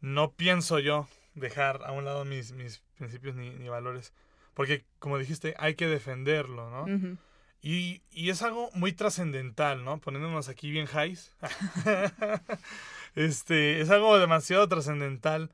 no 0.02 0.32
pienso 0.34 0.80
yo 0.80 1.08
dejar 1.36 1.84
a 1.86 1.94
un 1.94 2.04
lado 2.04 2.26
mis, 2.26 2.52
mis 2.52 2.82
principios 2.98 3.36
ni, 3.36 3.52
ni 3.52 3.70
valores. 3.70 4.12
Porque, 4.54 4.84
como 5.00 5.18
dijiste, 5.18 5.56
hay 5.58 5.76
que 5.76 5.88
defenderlo, 5.88 6.70
¿no? 6.70 7.18
Y, 7.62 8.02
y 8.12 8.30
es 8.30 8.42
algo 8.42 8.70
muy 8.74 8.92
trascendental, 8.92 9.86
¿no? 9.86 10.00
Poniéndonos 10.00 10.50
aquí 10.50 10.70
bien 10.70 10.88
highs. 10.88 11.32
este, 13.16 13.80
es 13.80 13.90
algo 13.90 14.20
demasiado 14.20 14.68
trascendental 14.68 15.52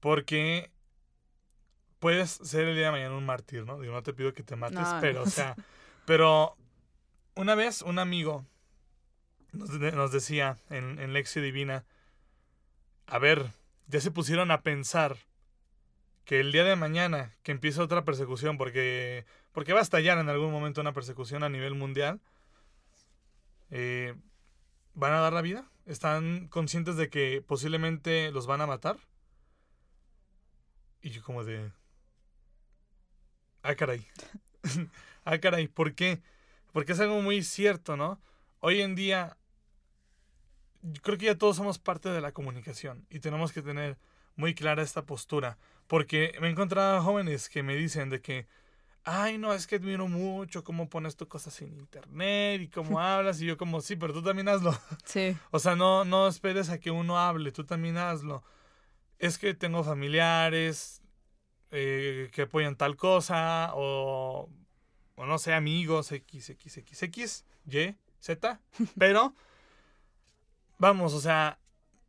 porque 0.00 0.70
puedes 2.04 2.32
ser 2.32 2.68
el 2.68 2.74
día 2.76 2.84
de 2.86 2.90
mañana 2.92 3.16
un 3.16 3.24
mártir, 3.24 3.64
¿no? 3.64 3.80
Digo, 3.80 3.94
no 3.94 4.02
te 4.02 4.12
pido 4.12 4.34
que 4.34 4.42
te 4.42 4.56
mates, 4.56 4.78
No, 4.78 4.98
pero, 5.00 5.20
no. 5.20 5.22
o 5.22 5.30
sea, 5.30 5.56
pero 6.04 6.54
una 7.34 7.54
vez 7.54 7.80
un 7.80 7.98
amigo 7.98 8.44
nos, 9.52 9.80
de- 9.80 9.92
nos 9.92 10.12
decía 10.12 10.58
en, 10.68 10.98
en 10.98 11.14
Lección 11.14 11.46
Divina, 11.46 11.86
a 13.06 13.18
ver, 13.18 13.46
ya 13.86 14.02
se 14.02 14.10
pusieron 14.10 14.50
a 14.50 14.60
pensar 14.60 15.16
que 16.26 16.40
el 16.40 16.52
día 16.52 16.64
de 16.64 16.76
mañana 16.76 17.32
que 17.42 17.52
empiece 17.52 17.80
otra 17.80 18.04
persecución, 18.04 18.58
porque, 18.58 19.24
porque 19.52 19.72
va 19.72 19.78
a 19.78 19.82
estallar 19.82 20.18
en 20.18 20.28
algún 20.28 20.52
momento 20.52 20.82
una 20.82 20.92
persecución 20.92 21.42
a 21.42 21.48
nivel 21.48 21.74
mundial, 21.74 22.20
eh, 23.70 24.14
¿van 24.92 25.14
a 25.14 25.20
dar 25.20 25.32
la 25.32 25.40
vida? 25.40 25.70
¿Están 25.86 26.48
conscientes 26.48 26.96
de 26.96 27.08
que 27.08 27.42
posiblemente 27.46 28.30
los 28.30 28.46
van 28.46 28.60
a 28.60 28.66
matar? 28.66 28.98
Y 31.00 31.08
yo 31.08 31.22
como 31.22 31.44
de... 31.44 31.72
Ah, 33.64 33.74
caray. 33.74 34.06
ah, 35.24 35.38
caray, 35.38 35.68
¿por 35.68 35.94
qué? 35.94 36.20
Porque 36.72 36.92
es 36.92 37.00
algo 37.00 37.22
muy 37.22 37.42
cierto, 37.42 37.96
¿no? 37.96 38.20
Hoy 38.60 38.82
en 38.82 38.94
día, 38.94 39.38
yo 40.82 41.00
creo 41.00 41.16
que 41.16 41.26
ya 41.26 41.38
todos 41.38 41.56
somos 41.56 41.78
parte 41.78 42.10
de 42.10 42.20
la 42.20 42.32
comunicación 42.32 43.06
y 43.08 43.20
tenemos 43.20 43.52
que 43.52 43.62
tener 43.62 43.96
muy 44.36 44.54
clara 44.54 44.82
esta 44.82 45.06
postura. 45.06 45.56
Porque 45.86 46.36
me 46.42 46.48
he 46.48 46.50
encontrado 46.50 47.02
jóvenes 47.02 47.48
que 47.48 47.62
me 47.62 47.74
dicen 47.74 48.10
de 48.10 48.20
que, 48.20 48.46
ay, 49.02 49.38
no, 49.38 49.54
es 49.54 49.66
que 49.66 49.76
admiro 49.76 50.08
mucho 50.08 50.62
cómo 50.62 50.90
pones 50.90 51.16
tus 51.16 51.28
cosas 51.28 51.58
en 51.62 51.72
internet 51.78 52.60
y 52.60 52.68
cómo 52.68 53.00
hablas. 53.00 53.40
Y 53.40 53.46
yo 53.46 53.56
como, 53.56 53.80
sí, 53.80 53.96
pero 53.96 54.12
tú 54.12 54.22
también 54.22 54.48
hazlo. 54.48 54.78
Sí. 55.06 55.34
O 55.52 55.58
sea, 55.58 55.74
no, 55.74 56.04
no 56.04 56.28
esperes 56.28 56.68
a 56.68 56.78
que 56.78 56.90
uno 56.90 57.18
hable, 57.18 57.50
tú 57.50 57.64
también 57.64 57.96
hazlo. 57.96 58.44
Es 59.18 59.38
que 59.38 59.54
tengo 59.54 59.82
familiares 59.84 61.00
eh, 61.74 62.30
que 62.32 62.42
apoyan 62.42 62.76
tal 62.76 62.96
cosa, 62.96 63.72
o, 63.74 64.48
o 65.16 65.26
no 65.26 65.38
sé, 65.38 65.52
amigos, 65.52 66.10
X, 66.12 66.50
X, 66.50 66.78
X, 66.78 67.02
X, 67.02 67.44
Y, 67.68 67.94
Z, 68.20 68.60
pero, 68.98 69.34
vamos, 70.78 71.12
o 71.14 71.20
sea, 71.20 71.58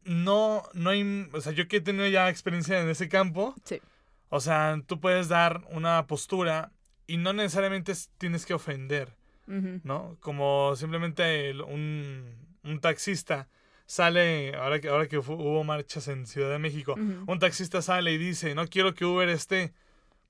no, 0.04 0.64
no 0.74 0.90
hay, 0.92 1.30
o 1.34 1.42
sea, 1.42 1.52
yo 1.52 1.68
que 1.68 1.78
he 1.78 1.82
tenido 1.82 2.08
ya 2.08 2.30
experiencia 2.30 2.80
en 2.80 2.90
ese 2.90 3.10
campo, 3.10 3.56
Sí. 3.64 3.82
o 4.30 4.40
sea, 4.40 4.80
tú 4.86 5.00
puedes 5.00 5.28
dar 5.30 5.64
una 5.72 6.06
postura 6.08 6.72
y 7.08 7.18
no 7.18 7.34
necesariamente 7.34 7.92
es- 7.92 8.10
tienes 8.18 8.46
que 8.46 8.54
ofender. 8.54 9.16
¿no? 9.48 10.18
Como 10.22 10.76
simplemente 10.76 11.52
el- 11.52 11.62
un, 11.62 12.36
un 12.64 12.80
taxista 12.80 13.48
sale, 13.86 14.56
ahora 14.56 14.80
que, 14.80 14.90
ahora 14.90 15.08
que 15.08 15.18
hubo 15.18 15.64
marchas 15.64 16.08
en 16.08 16.26
Ciudad 16.26 16.50
de 16.50 16.60
México, 16.60 16.96
un 16.96 17.40
taxista 17.40 17.82
sale 17.82 18.12
y 18.12 18.18
dice, 18.18 18.56
no 18.56 18.68
quiero 18.68 18.94
que 18.94 19.06
Uber 19.06 19.30
esté 19.30 19.74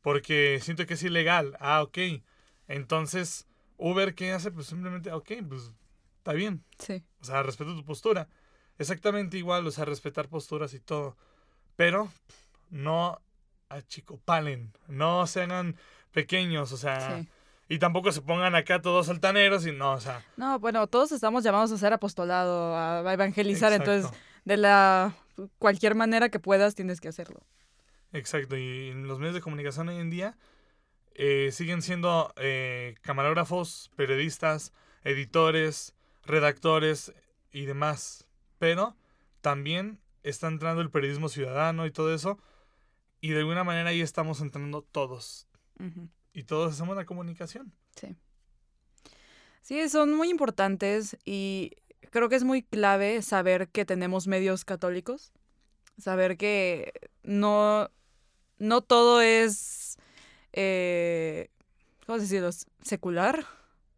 porque 0.02 0.60
siento 0.62 0.86
que 0.86 0.94
es 0.96 1.04
ilegal. 1.04 1.58
Ah, 1.60 1.82
ok. 1.82 1.98
Entonces, 2.68 3.48
Uber, 3.78 4.14
¿qué 4.14 4.32
hace? 4.34 4.52
Pues 4.52 4.68
simplemente, 4.68 5.12
ok, 5.12 5.32
pues 5.48 5.72
está 6.18 6.34
bien. 6.34 6.64
Sí. 6.80 7.04
O 7.22 7.26
sea, 7.26 7.44
respeto 7.44 7.76
tu 7.76 7.84
postura. 7.84 8.28
Exactamente 8.78 9.38
igual, 9.38 9.66
o 9.66 9.72
sea, 9.72 9.86
respetar 9.86 10.28
posturas 10.28 10.74
y 10.74 10.80
todo. 10.80 11.18
Pero 11.76 12.12
no 12.70 13.22
achicopalen, 13.70 14.74
no 14.88 15.26
se 15.28 15.42
hagan 15.42 15.76
pequeños, 16.12 16.72
o 16.72 16.78
sea, 16.78 17.18
Sí. 17.22 17.28
Y 17.68 17.80
tampoco 17.80 18.12
se 18.12 18.22
pongan 18.22 18.56
acá 18.56 18.82
todos 18.82 19.10
altaneros 19.10 19.66
y 19.66 19.72
no, 19.72 19.94
o 19.94 20.00
sea, 20.00 20.24
No, 20.38 20.60
bueno, 20.60 20.88
todos 20.88 21.12
estamos 21.12 21.44
llamados 21.44 21.72
a 21.72 21.78
ser 21.78 21.94
apostolado, 21.94 22.76
a 22.78 23.12
evangelizar, 23.14 23.72
Exacto. 23.74 23.92
entonces 23.92 24.20
de 24.46 24.58
la 24.58 25.16
cualquier 25.58 25.96
manera 25.96 26.30
que 26.30 26.40
puedas 26.40 26.76
tienes 26.76 27.02
que 27.02 27.08
hacerlo. 27.08 27.42
Exacto, 28.14 28.56
y 28.56 28.94
los 28.94 29.20
medios 29.20 29.36
de 29.36 29.42
comunicación 29.42 29.90
hoy 29.90 29.98
en 29.98 30.10
día 30.10 30.38
eh, 31.16 31.50
siguen 31.52 31.82
siendo 31.82 32.32
eh, 32.38 32.96
camarógrafos, 33.02 33.92
periodistas, 33.96 34.72
editores, 35.04 35.94
redactores 36.24 37.14
y 37.52 37.66
demás, 37.66 38.28
pero 38.60 38.96
también 39.42 40.00
está 40.24 40.48
entrando 40.48 40.82
el 40.82 40.90
periodismo 40.92 41.30
ciudadano 41.30 41.86
y 41.86 41.92
todo 41.92 42.14
eso, 42.14 42.40
y 43.22 43.30
de 43.32 43.40
alguna 43.40 43.64
manera 43.64 43.90
ahí 43.90 44.02
estamos 44.02 44.42
entrando 44.42 44.82
todos, 44.82 45.48
Ujú. 45.80 46.10
Y 46.36 46.44
todos 46.44 46.74
hacemos 46.74 46.96
la 46.96 47.06
comunicación. 47.06 47.74
Sí, 49.62 49.90
son 49.90 50.14
muy 50.14 50.30
importantes 50.30 51.18
y 51.26 51.72
creo 52.12 52.30
que 52.30 52.36
es 52.36 52.44
muy 52.44 52.62
clave 52.62 53.22
saber 53.24 53.70
que 53.70 53.86
tenemos 53.86 54.28
medios 54.28 54.64
católicos, 54.64 55.32
saber 55.98 56.38
que 56.38 56.92
no, 57.24 57.90
no 58.60 58.82
todo 58.82 59.22
es, 59.22 59.98
eh, 60.54 61.50
¿cómo 62.06 62.20
decirlo? 62.20 62.50
Secular, 62.82 63.46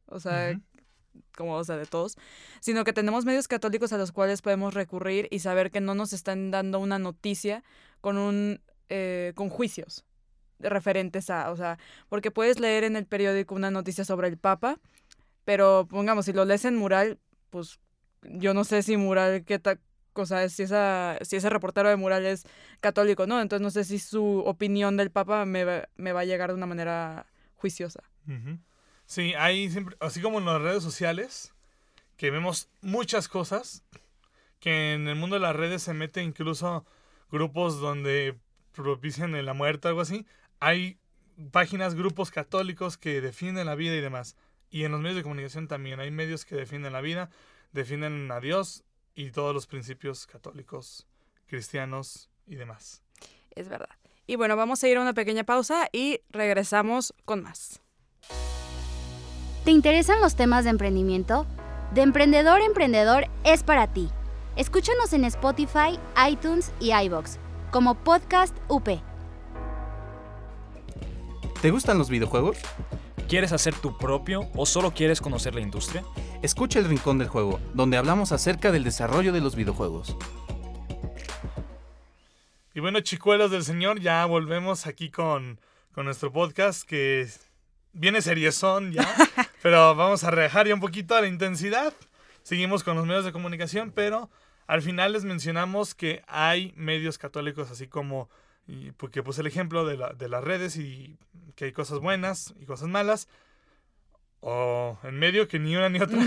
o 0.06 0.20
sea, 0.20 0.58
como, 1.36 1.56
o 1.56 1.64
sea, 1.64 1.76
de 1.76 1.86
todos, 1.86 2.18
sino 2.62 2.84
que 2.84 2.94
tenemos 2.94 3.26
medios 3.26 3.48
católicos 3.48 3.92
a 3.92 3.98
los 3.98 4.12
cuales 4.12 4.42
podemos 4.42 4.74
recurrir 4.74 5.28
y 5.32 5.40
saber 5.40 5.72
que 5.72 5.82
no 5.82 5.96
nos 5.96 6.14
están 6.14 6.52
dando 6.52 6.80
una 6.80 7.00
noticia 7.00 7.64
con 8.00 8.18
un, 8.18 8.62
eh, 8.90 9.34
con 9.36 9.50
juicios, 9.50 10.06
referentes 10.60 11.30
a, 11.30 11.52
o 11.52 11.56
sea, 11.56 11.78
porque 12.10 12.32
puedes 12.32 12.60
leer 12.60 12.84
en 12.84 12.96
el 12.96 13.06
periódico 13.06 13.56
una 13.56 13.72
noticia 13.72 14.06
sobre 14.06 14.28
el 14.28 14.38
Papa, 14.38 14.80
pero 15.46 15.88
pongamos, 15.90 16.26
si 16.26 16.34
lo 16.34 16.46
lees 16.46 16.66
en 16.66 16.76
mural, 16.76 17.20
pues 17.50 17.80
yo 18.24 18.54
no 18.54 18.64
sé 18.64 18.84
si 18.84 18.98
mural, 18.98 19.44
qué 19.46 19.60
tal, 19.60 19.80
cosa 20.18 20.50
si, 20.50 20.64
esa, 20.64 21.18
si 21.22 21.36
ese 21.36 21.50
reportero 21.50 21.90
de 21.90 21.96
mural 21.96 22.26
es 22.26 22.44
católico, 22.82 23.28
¿no? 23.28 23.40
Entonces 23.40 23.62
no 23.62 23.70
sé 23.70 23.84
si 23.84 24.00
su 24.00 24.40
opinión 24.46 24.98
del 24.98 25.12
Papa 25.12 25.46
me 25.46 25.64
va, 25.64 25.90
me 25.96 26.12
va 26.12 26.22
a 26.22 26.26
llegar 26.26 26.50
de 26.50 26.56
una 26.56 26.66
manera 26.66 27.28
juiciosa. 27.56 28.02
Sí, 29.06 29.34
hay 29.36 29.70
siempre, 29.70 29.96
así 30.00 30.20
como 30.20 30.40
en 30.40 30.46
las 30.46 30.62
redes 30.62 30.84
sociales, 30.84 31.54
que 32.18 32.32
vemos 32.32 32.70
muchas 32.82 33.28
cosas, 33.28 33.84
que 34.60 34.94
en 34.94 35.08
el 35.08 35.16
mundo 35.16 35.36
de 35.36 35.40
las 35.42 35.56
redes 35.56 35.84
se 35.84 35.94
mete 35.94 36.24
incluso 36.24 36.86
grupos 37.32 37.80
donde 37.80 38.36
propician 38.74 39.46
la 39.46 39.54
muerte 39.54 39.88
o 39.88 39.90
algo 39.90 40.02
así. 40.02 40.26
Hay 40.60 40.98
páginas, 41.52 41.96
grupos 41.96 42.32
católicos 42.32 42.98
que 42.98 43.22
defienden 43.22 43.68
la 43.68 43.76
vida 43.76 43.96
y 43.96 44.02
demás. 44.02 44.36
Y 44.70 44.84
en 44.84 44.92
los 44.92 45.02
medios 45.02 45.18
de 45.18 45.24
comunicación 45.24 45.68
también 45.68 46.00
hay 46.00 46.12
medios 46.12 46.46
que 46.46 46.56
defienden 46.56 46.94
la 46.94 47.02
vida, 47.02 47.30
defienden 47.72 48.32
a 48.32 48.40
Dios 48.40 48.84
y 49.16 49.32
todos 49.32 49.54
los 49.54 49.68
principios 49.68 50.28
católicos, 50.28 51.08
cristianos 51.48 52.30
y 52.46 52.56
demás. 52.56 53.02
Es 53.56 53.70
verdad. 53.70 53.96
Y 54.26 54.36
bueno, 54.36 54.56
vamos 54.56 54.84
a 54.84 54.88
ir 54.88 54.98
a 54.98 55.02
una 55.02 55.14
pequeña 55.14 55.44
pausa 55.44 55.88
y 55.92 56.22
regresamos 56.30 57.14
con 57.24 57.44
más. 57.44 57.82
¿Te 59.64 59.72
interesan 59.72 60.22
los 60.22 60.36
temas 60.36 60.64
de 60.66 60.72
emprendimiento? 60.72 61.46
De 61.94 62.02
Emprendedor 62.02 62.62
Emprendedor 62.62 63.26
es 63.46 63.64
para 63.64 63.94
ti. 63.94 64.10
Escúchanos 64.58 65.14
en 65.14 65.24
Spotify, 65.24 66.00
iTunes 66.30 66.72
y 66.80 66.92
iBox 66.94 67.38
como 67.72 67.96
Podcast 67.96 68.56
UP. 68.68 69.17
¿Te 71.62 71.72
gustan 71.72 71.98
los 71.98 72.12
videojuegos? 72.12 72.60
¿Quieres 73.28 73.52
hacer 73.52 73.74
tu 73.74 73.98
propio 73.98 74.48
o 74.54 74.68
solo 74.68 74.92
quieres 74.92 75.20
conocer 75.22 75.56
la 75.56 75.62
industria? 75.62 76.04
Escucha 76.44 76.78
el 76.78 76.86
Rincón 76.86 77.18
del 77.18 77.30
Juego, 77.30 77.60
donde 77.74 77.98
hablamos 77.98 78.32
acerca 78.32 78.72
del 78.72 78.84
desarrollo 78.84 79.34
de 79.34 79.42
los 79.42 79.56
videojuegos. 79.56 80.16
Y 82.76 82.80
bueno, 82.80 83.00
chicuelos 83.00 83.50
del 83.50 83.64
Señor, 83.64 84.00
ya 84.00 84.24
volvemos 84.26 84.86
aquí 84.86 85.10
con, 85.10 85.60
con 85.94 86.06
nuestro 86.06 86.32
podcast 86.32 86.88
que 86.88 87.28
viene 87.92 88.22
seriezón 88.22 88.92
ya, 88.92 89.12
pero 89.64 89.96
vamos 89.96 90.24
a 90.24 90.30
rebajar 90.30 90.68
ya 90.68 90.76
un 90.76 90.80
poquito 90.80 91.20
la 91.20 91.28
intensidad. 91.28 91.92
Seguimos 92.44 92.84
con 92.84 92.96
los 92.96 93.08
medios 93.08 93.26
de 93.26 93.32
comunicación, 93.32 93.92
pero 93.92 94.30
al 94.68 94.84
final 94.84 95.14
les 95.14 95.24
mencionamos 95.24 95.96
que 95.96 96.22
hay 96.28 96.72
medios 96.76 97.18
católicos 97.18 97.72
así 97.72 97.88
como 97.88 98.30
y 98.68 98.92
porque 98.92 99.24
puse 99.24 99.42
el 99.42 99.48
ejemplo 99.48 99.86
de, 99.86 99.98
la, 99.98 100.14
de 100.14 100.30
las 100.30 100.44
redes 100.44 100.76
y 100.78 101.18
que 101.56 101.66
hay 101.66 101.72
cosas 101.72 102.00
buenas 102.00 102.54
y 102.60 102.66
cosas 102.66 102.90
malas, 102.90 103.28
o 104.42 105.00
en 105.04 105.18
medio 105.18 105.48
que 105.48 105.58
ni 105.58 105.76
una 105.76 105.90
ni 105.90 106.00
otra. 106.00 106.20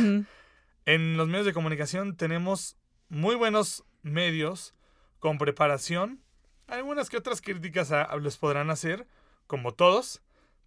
En 0.87 1.17
los 1.17 1.29
medios 1.29 1.47
de 1.47 1.53
comunicación 1.53 2.17
tenemos 2.17 2.77
muy 3.09 3.35
buenos 3.37 3.85
medios 4.03 4.75
con 5.19 5.39
preparación. 5.39 6.21
Algunas 6.67 7.11
que 7.11 7.19
otras 7.19 7.41
críticas 7.41 7.93
les 8.21 8.37
podrán 8.39 8.71
hacer, 8.71 9.07
como 9.47 9.75
todos, 9.75 10.23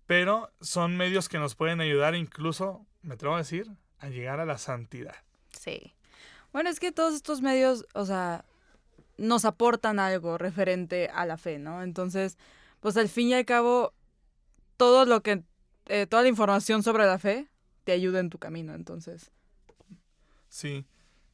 pero 0.06 0.52
son 0.62 0.96
medios 0.96 1.28
que 1.30 1.40
nos 1.40 1.56
pueden 1.56 1.82
ayudar 1.82 2.16
incluso, 2.16 2.86
me 3.02 3.16
atrevo 3.16 3.36
a 3.36 3.40
decir, 3.40 3.70
a 4.00 4.10
llegar 4.10 4.40
a 4.40 4.46
la 4.46 4.58
santidad. 4.58 5.16
Sí. 5.52 5.94
Bueno, 6.52 6.70
es 6.70 6.80
que 6.80 6.92
todos 6.92 7.16
estos 7.16 7.42
medios, 7.42 7.88
o 7.94 8.06
sea, 8.06 8.46
nos 9.18 9.46
aportan 9.46 10.00
algo 10.00 10.38
referente 10.38 11.10
a 11.10 11.26
la 11.26 11.38
fe, 11.38 11.60
¿no? 11.60 11.84
Entonces, 11.84 12.38
pues 12.80 12.98
al 12.98 13.10
fin 13.10 13.30
y 13.30 13.34
al 13.34 13.46
cabo, 13.46 13.94
todo 14.78 15.06
lo 15.06 15.22
que, 15.22 15.44
eh, 15.88 16.08
toda 16.08 16.24
la 16.24 16.30
información 16.30 16.84
sobre 16.84 17.06
la 17.06 17.20
fe 17.20 17.48
te 17.84 17.92
ayuda 17.92 18.20
en 18.20 18.30
tu 18.30 18.40
camino, 18.40 18.74
entonces. 18.74 19.32
Sí. 20.50 20.86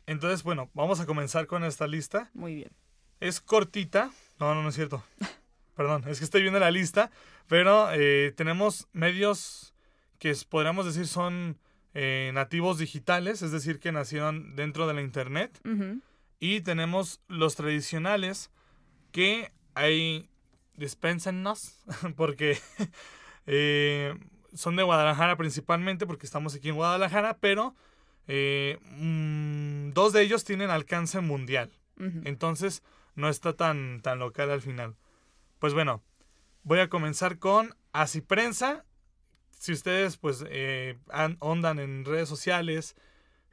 Entonces, 0.06 0.44
bueno, 0.44 0.70
vamos 0.74 1.00
a 1.00 1.06
comenzar 1.06 1.46
con 1.46 1.64
esta 1.64 1.88
lista. 1.88 2.32
Muy 2.34 2.56
bien. 2.56 2.72
Es 3.20 3.42
cortita. 3.42 4.12
No, 4.40 4.56
no, 4.56 4.64
no 4.64 4.70
es 4.70 4.76
cierto. 4.76 5.04
Perdón, 5.76 6.04
es 6.08 6.20
que 6.20 6.26
estoy 6.26 6.42
viendo 6.42 6.60
la 6.60 6.72
lista. 6.72 7.12
Pero 7.48 7.92
eh, 7.92 8.34
tenemos 8.36 8.88
medios 8.92 9.74
que 10.20 10.36
podríamos 10.48 10.86
decir 10.86 11.08
son 11.08 11.58
eh, 11.94 12.32
nativos 12.34 12.78
digitales, 12.78 13.42
es 13.42 13.52
decir, 13.52 13.80
que 13.80 13.92
nacieron 13.92 14.56
dentro 14.56 14.88
de 14.88 14.94
la 14.94 15.02
Internet. 15.02 15.60
Y 16.40 16.62
tenemos 16.62 17.22
los 17.28 17.56
tradicionales 17.56 18.50
que 19.12 19.52
hay, 19.76 20.30
dispénsennos, 20.76 21.84
porque 22.16 22.58
eh, 23.46 24.18
son 24.54 24.76
de 24.76 24.84
Guadalajara 24.84 25.36
principalmente, 25.36 26.08
porque 26.08 26.26
estamos 26.26 26.56
aquí 26.56 26.70
en 26.70 26.76
Guadalajara, 26.76 27.38
pero 27.38 27.76
eh, 28.28 28.78
mm, 28.92 29.92
dos 29.92 30.14
de 30.14 30.22
ellos 30.22 30.44
tienen 30.44 30.70
alcance 30.70 31.20
mundial. 31.22 31.72
Entonces 32.24 32.82
no 33.16 33.28
está 33.28 33.52
tan, 33.52 34.02
tan 34.02 34.20
local 34.20 34.50
al 34.52 34.62
final. 34.62 34.96
Pues 35.60 35.74
bueno, 35.74 36.02
voy 36.64 36.80
a 36.80 36.88
comenzar 36.88 37.40
con 37.40 37.76
Así 37.92 38.22
Prensa. 38.22 38.86
Si 39.60 39.74
ustedes 39.74 40.16
pues 40.16 40.46
eh, 40.48 40.98
andan 41.10 41.80
en 41.80 42.06
redes 42.06 42.30
sociales, 42.30 42.96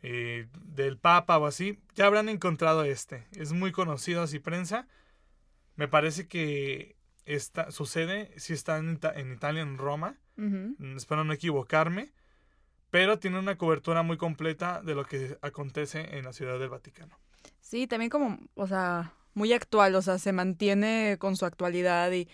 eh, 0.08 0.46
del 0.52 0.98
Papa 0.98 1.36
o 1.36 1.46
así, 1.46 1.80
ya 1.96 2.06
habrán 2.06 2.28
encontrado 2.28 2.84
este. 2.84 3.26
Es 3.32 3.52
muy 3.52 3.72
conocido 3.72 4.22
así 4.22 4.38
prensa. 4.38 4.86
Me 5.74 5.88
parece 5.88 6.28
que 6.28 6.94
esta, 7.24 7.72
sucede, 7.72 8.32
si 8.36 8.52
está 8.52 8.78
en, 8.78 9.00
Italia, 9.32 9.62
en 9.62 9.78
Roma. 9.78 10.16
Mm, 10.36 10.96
espero 10.96 11.24
no 11.24 11.32
equivocarme. 11.32 12.12
Pero 12.90 13.18
tiene 13.18 13.40
una 13.40 13.58
cobertura 13.58 14.04
muy 14.04 14.16
completa 14.16 14.80
de 14.80 14.94
lo 14.94 15.04
que 15.04 15.38
acontece 15.42 16.16
en 16.16 16.24
la 16.24 16.32
Ciudad 16.32 16.60
del 16.60 16.68
Vaticano. 16.68 17.18
Sí, 17.60 17.88
también 17.88 18.08
como, 18.08 18.38
o 18.54 18.68
sea, 18.68 19.12
muy 19.34 19.52
actual, 19.52 19.96
o 19.96 20.02
sea, 20.02 20.20
se 20.20 20.30
mantiene 20.30 21.16
con 21.18 21.34
su 21.34 21.46
actualidad 21.46 22.12
y 22.12 22.28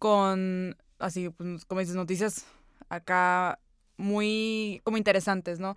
con, 0.00 0.76
así, 0.98 1.28
pues, 1.28 1.64
como 1.66 1.78
dices, 1.82 1.94
noticias 1.94 2.46
acá 2.88 3.60
muy, 3.96 4.80
como 4.82 4.96
interesantes, 4.96 5.60
¿no? 5.60 5.76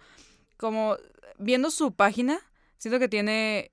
Como 0.58 0.98
viendo 1.38 1.72
su 1.72 1.94
página, 1.94 2.40
siento 2.78 3.00
que 3.00 3.10
tiene 3.10 3.72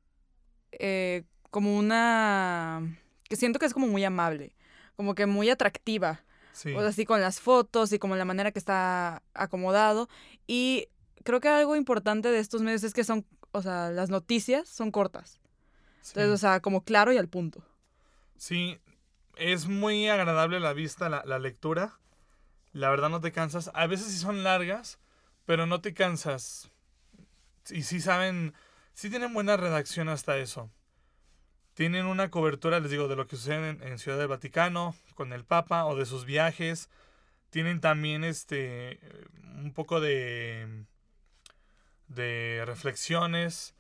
eh, 0.73 1.25
como 1.51 1.77
una... 1.77 2.99
que 3.29 3.37
siento 3.37 3.59
que 3.59 3.67
es 3.67 3.75
como 3.75 3.87
muy 3.87 4.05
amable, 4.05 4.55
como 4.97 5.15
que 5.15 5.27
muy 5.27 5.51
atractiva. 5.51 6.25
Sí. 6.53 6.75
O 6.75 6.81
sea, 6.81 6.89
así 6.89 7.07
con 7.07 7.21
las 7.21 7.41
fotos 7.41 7.93
y 7.93 7.99
como 7.99 8.17
la 8.17 8.25
manera 8.25 8.53
que 8.53 8.59
está 8.59 9.23
acomodado. 9.35 10.09
Y 10.47 10.89
creo 11.25 11.41
que 11.41 11.49
algo 11.49 11.77
importante 11.77 12.31
de 12.31 12.39
estos 12.39 12.63
medios 12.63 12.85
es 12.85 12.93
que 12.93 13.05
son, 13.05 13.27
o 13.53 13.63
sea, 13.63 13.91
las 13.91 14.11
noticias 14.11 14.69
son 14.69 14.91
cortas. 14.91 15.41
Entonces, 16.09 16.31
o 16.31 16.37
sea, 16.37 16.61
como 16.61 16.83
claro 16.83 17.13
y 17.13 17.17
al 17.17 17.29
punto. 17.29 17.65
Sí, 18.37 18.81
es 19.37 19.67
muy 19.67 20.09
agradable 20.09 20.59
la 20.59 20.73
vista, 20.73 21.09
la, 21.09 21.23
la 21.25 21.39
lectura. 21.39 22.01
La 22.73 22.91
verdad 22.91 23.09
no 23.09 23.21
te 23.21 23.33
cansas. 23.33 23.71
A 23.73 23.87
veces 23.87 24.09
sí 24.09 24.19
son 24.19 24.43
largas, 24.43 24.99
pero 25.47 25.67
no 25.67 25.81
te 25.81 25.95
cansas. 25.95 26.72
Y 27.71 27.83
sí 27.83 28.01
saben, 28.01 28.55
sí 28.95 29.11
tienen 29.11 29.33
buena 29.33 29.57
redacción 29.57 30.09
hasta 30.09 30.39
eso. 30.39 30.71
Tienen 31.75 32.07
una 32.07 32.31
cobertura, 32.31 32.81
les 32.81 32.91
digo, 32.91 33.09
de 33.09 33.17
lo 33.17 33.27
que 33.27 33.37
sucede 33.37 33.71
en, 33.71 33.99
Ciudad 33.99 34.19
del 34.19 34.29
Vaticano, 34.29 34.95
con 35.15 35.33
el 35.33 35.45
Papa 35.45 35.87
o 35.87 35.97
de 35.97 36.05
sus 36.05 36.25
viajes. 36.25 36.91
Tienen 37.51 37.81
también 37.81 38.25
este 38.25 39.01
un 39.57 39.73
poco 39.73 40.01
de 40.01 40.87
de 42.15 42.63
reflexiones. 42.67 43.75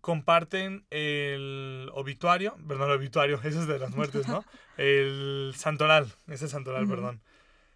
Comparten 0.00 0.84
el 0.90 1.88
obituario, 1.94 2.56
perdón, 2.66 2.90
el 2.90 2.96
obituario, 2.96 3.36
ese 3.44 3.60
es 3.60 3.66
de 3.66 3.78
las 3.78 3.94
muertes, 3.94 4.26
¿no? 4.26 4.44
el 4.76 5.52
santoral, 5.56 6.12
ese 6.28 6.46
es 6.46 6.50
santoral, 6.50 6.88
perdón. 6.88 7.20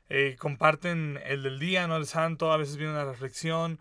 Eh, 0.08 0.36
comparten 0.38 1.20
el 1.24 1.42
del 1.42 1.58
día, 1.58 1.86
¿no? 1.86 1.96
El 1.96 2.06
santo, 2.06 2.52
a 2.52 2.56
veces 2.56 2.76
viene 2.76 2.92
una 2.92 3.04
reflexión. 3.04 3.80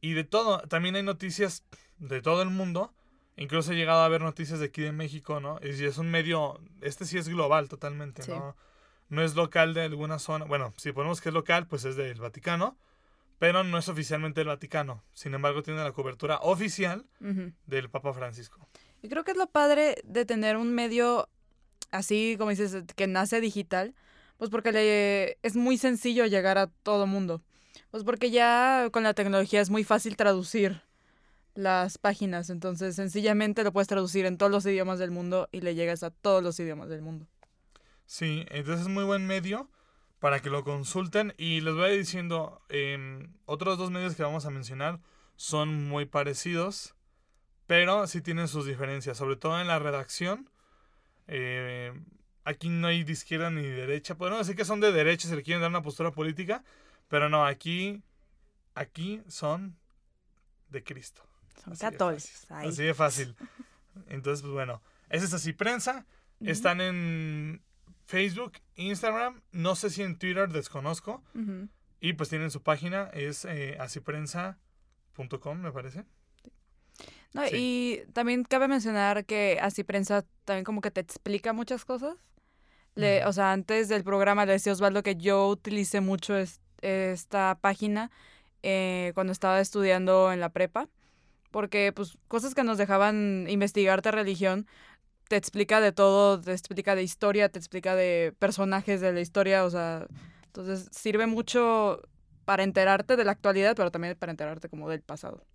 Y 0.00 0.14
de 0.14 0.24
todo, 0.24 0.60
también 0.62 0.96
hay 0.96 1.02
noticias 1.02 1.64
de 1.98 2.22
todo 2.22 2.42
el 2.42 2.50
mundo. 2.50 2.92
Incluso 3.36 3.72
he 3.72 3.76
llegado 3.76 4.02
a 4.02 4.08
ver 4.08 4.20
noticias 4.20 4.58
de 4.60 4.66
aquí 4.66 4.82
de 4.82 4.92
México, 4.92 5.40
¿no? 5.40 5.58
Y 5.62 5.84
es 5.84 5.98
un 5.98 6.10
medio, 6.10 6.60
este 6.80 7.04
sí 7.04 7.18
es 7.18 7.28
global 7.28 7.68
totalmente, 7.68 8.26
¿no? 8.28 8.56
No 9.08 9.22
es 9.22 9.34
local 9.34 9.74
de 9.74 9.82
alguna 9.82 10.18
zona. 10.18 10.44
Bueno, 10.44 10.74
si 10.76 10.92
ponemos 10.92 11.20
que 11.20 11.30
es 11.30 11.34
local, 11.34 11.66
pues 11.66 11.84
es 11.84 11.96
del 11.96 12.20
Vaticano, 12.20 12.76
pero 13.38 13.64
no 13.64 13.78
es 13.78 13.88
oficialmente 13.88 14.40
del 14.40 14.48
Vaticano. 14.48 15.02
Sin 15.14 15.34
embargo, 15.34 15.62
tiene 15.62 15.82
la 15.82 15.92
cobertura 15.92 16.38
oficial 16.42 17.06
del 17.66 17.88
Papa 17.88 18.12
Francisco. 18.12 18.68
Y 19.02 19.08
creo 19.08 19.24
que 19.24 19.30
es 19.30 19.36
lo 19.36 19.46
padre 19.46 19.96
de 20.04 20.26
tener 20.26 20.56
un 20.56 20.74
medio 20.74 21.28
así, 21.90 22.36
como 22.38 22.50
dices, 22.50 22.84
que 22.94 23.06
nace 23.06 23.40
digital, 23.40 23.94
pues 24.36 24.50
porque 24.50 24.72
le, 24.72 25.38
es 25.42 25.56
muy 25.56 25.78
sencillo 25.78 26.26
llegar 26.26 26.58
a 26.58 26.66
todo 26.68 27.06
mundo. 27.06 27.42
Pues 27.90 28.04
porque 28.04 28.30
ya 28.30 28.88
con 28.92 29.02
la 29.02 29.14
tecnología 29.14 29.60
es 29.60 29.70
muy 29.70 29.84
fácil 29.84 30.16
traducir 30.16 30.82
las 31.54 31.98
páginas, 31.98 32.48
entonces 32.48 32.94
sencillamente 32.94 33.64
lo 33.64 33.72
puedes 33.72 33.88
traducir 33.88 34.26
en 34.26 34.38
todos 34.38 34.52
los 34.52 34.64
idiomas 34.64 34.98
del 34.98 35.10
mundo 35.10 35.48
y 35.50 35.60
le 35.60 35.74
llegas 35.74 36.02
a 36.02 36.10
todos 36.10 36.42
los 36.42 36.58
idiomas 36.60 36.88
del 36.88 37.02
mundo. 37.02 37.26
Sí, 38.06 38.44
entonces 38.50 38.82
es 38.82 38.88
muy 38.88 39.04
buen 39.04 39.26
medio 39.26 39.68
para 40.20 40.40
que 40.40 40.50
lo 40.50 40.62
consulten 40.62 41.34
y 41.38 41.60
les 41.60 41.74
voy 41.74 41.96
diciendo, 41.96 42.60
em, 42.68 43.32
otros 43.46 43.78
dos 43.78 43.90
medios 43.90 44.14
que 44.14 44.22
vamos 44.22 44.46
a 44.46 44.50
mencionar 44.50 45.00
son 45.36 45.88
muy 45.88 46.04
parecidos, 46.04 46.94
pero 47.66 48.06
sí 48.06 48.20
tienen 48.20 48.46
sus 48.46 48.66
diferencias, 48.66 49.16
sobre 49.16 49.36
todo 49.36 49.60
en 49.60 49.66
la 49.66 49.78
redacción. 49.78 50.50
Eh, 51.26 51.92
aquí 52.44 52.68
no 52.68 52.88
hay 52.88 53.02
de 53.02 53.12
izquierda 53.12 53.50
ni 53.50 53.62
de 53.62 53.72
derecha, 53.72 54.16
podemos 54.16 54.40
decir 54.40 54.56
que 54.56 54.64
son 54.64 54.80
de 54.80 54.92
derecha 54.92 55.28
si 55.28 55.34
le 55.34 55.42
quieren 55.42 55.60
dar 55.60 55.70
una 55.70 55.82
postura 55.82 56.10
política, 56.12 56.62
pero 57.10 57.28
no, 57.28 57.44
aquí, 57.44 58.02
aquí 58.74 59.20
son 59.28 59.76
de 60.70 60.82
Cristo. 60.82 61.22
Son 61.62 61.74
Así 61.74 61.80
católicos. 61.82 62.46
Así 62.48 62.82
de 62.84 62.94
fácil. 62.94 63.36
Entonces, 64.08 64.40
pues 64.40 64.52
bueno, 64.54 64.80
esa 65.10 65.26
es 65.26 65.34
así 65.34 65.52
prensa. 65.52 66.06
Están 66.40 66.80
en 66.80 67.62
Facebook, 68.06 68.52
Instagram, 68.76 69.42
no 69.52 69.74
sé 69.76 69.90
si 69.90 70.02
en 70.02 70.16
Twitter, 70.18 70.48
desconozco. 70.48 71.22
Y 72.00 72.14
pues 72.14 72.30
tienen 72.30 72.50
su 72.50 72.62
página, 72.62 73.10
es 73.12 73.44
eh, 73.44 73.76
asiprensa.com, 73.78 75.58
me 75.60 75.72
parece. 75.72 76.04
No, 77.34 77.46
Sí. 77.46 77.56
Y 77.56 78.12
también 78.12 78.42
cabe 78.44 78.68
mencionar 78.68 79.24
que 79.24 79.58
así 79.60 79.84
prensa 79.84 80.24
también 80.44 80.64
como 80.64 80.80
que 80.80 80.90
te 80.90 81.00
explica 81.00 81.52
muchas 81.52 81.84
cosas. 81.84 82.16
Le. 82.96 83.24
O 83.26 83.32
sea, 83.32 83.52
antes 83.52 83.88
del 83.88 84.02
programa 84.02 84.46
le 84.46 84.52
decía 84.52 84.72
Osvaldo 84.72 85.02
que 85.02 85.14
yo 85.16 85.48
utilicé 85.48 86.00
mucho 86.00 86.36
es- 86.36 86.60
esta 86.82 87.58
página 87.60 88.10
eh, 88.62 89.12
cuando 89.14 89.32
estaba 89.32 89.60
estudiando 89.60 90.32
en 90.32 90.40
la 90.40 90.50
prepa, 90.50 90.88
porque 91.50 91.92
pues 91.92 92.18
cosas 92.28 92.54
que 92.54 92.64
nos 92.64 92.78
dejaban 92.78 93.46
investigarte 93.48 94.10
religión, 94.10 94.66
te 95.28 95.36
explica 95.36 95.80
de 95.80 95.92
todo, 95.92 96.40
te 96.40 96.52
explica 96.52 96.94
de 96.94 97.02
historia, 97.02 97.48
te 97.48 97.58
explica 97.58 97.94
de 97.94 98.34
personajes 98.38 99.00
de 99.00 99.12
la 99.12 99.20
historia, 99.20 99.64
o 99.64 99.70
sea, 99.70 100.06
entonces 100.46 100.88
sirve 100.90 101.26
mucho 101.26 102.02
para 102.44 102.64
enterarte 102.64 103.16
de 103.16 103.24
la 103.24 103.32
actualidad, 103.32 103.76
pero 103.76 103.90
también 103.92 104.16
para 104.16 104.32
enterarte 104.32 104.68
como 104.68 104.88
del 104.88 105.02
pasado. 105.02 105.46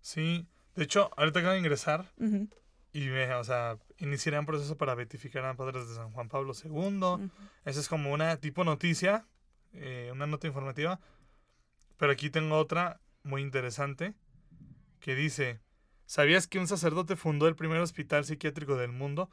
Sí, 0.00 0.46
de 0.74 0.84
hecho, 0.84 1.10
ahorita 1.16 1.40
acabo 1.40 1.52
de 1.52 1.58
ingresar 1.58 2.06
y 2.92 3.00
me, 3.08 3.34
o 3.34 3.44
sea, 3.44 3.78
iniciaré 3.98 4.38
un 4.38 4.46
proceso 4.46 4.78
para 4.78 4.94
beatificar 4.94 5.44
a 5.44 5.54
padres 5.54 5.88
de 5.88 5.94
San 5.94 6.12
Juan 6.12 6.28
Pablo 6.28 6.54
II. 6.54 6.70
ujú. 6.70 7.30
Esa 7.64 7.80
es 7.80 7.88
como 7.88 8.12
una 8.12 8.36
tipo 8.38 8.64
noticia, 8.64 9.26
eh, 9.72 10.10
una 10.12 10.26
nota 10.26 10.46
informativa. 10.46 11.00
Pero 11.96 12.12
aquí 12.12 12.30
tengo 12.30 12.56
otra 12.56 13.00
muy 13.22 13.42
interesante 13.42 14.14
que 15.00 15.14
dice, 15.14 15.60
¿sabías 16.04 16.46
que 16.46 16.58
un 16.58 16.66
sacerdote 16.66 17.16
fundó 17.16 17.48
el 17.48 17.56
primer 17.56 17.80
hospital 17.80 18.24
psiquiátrico 18.24 18.76
del 18.76 18.92
mundo? 18.92 19.30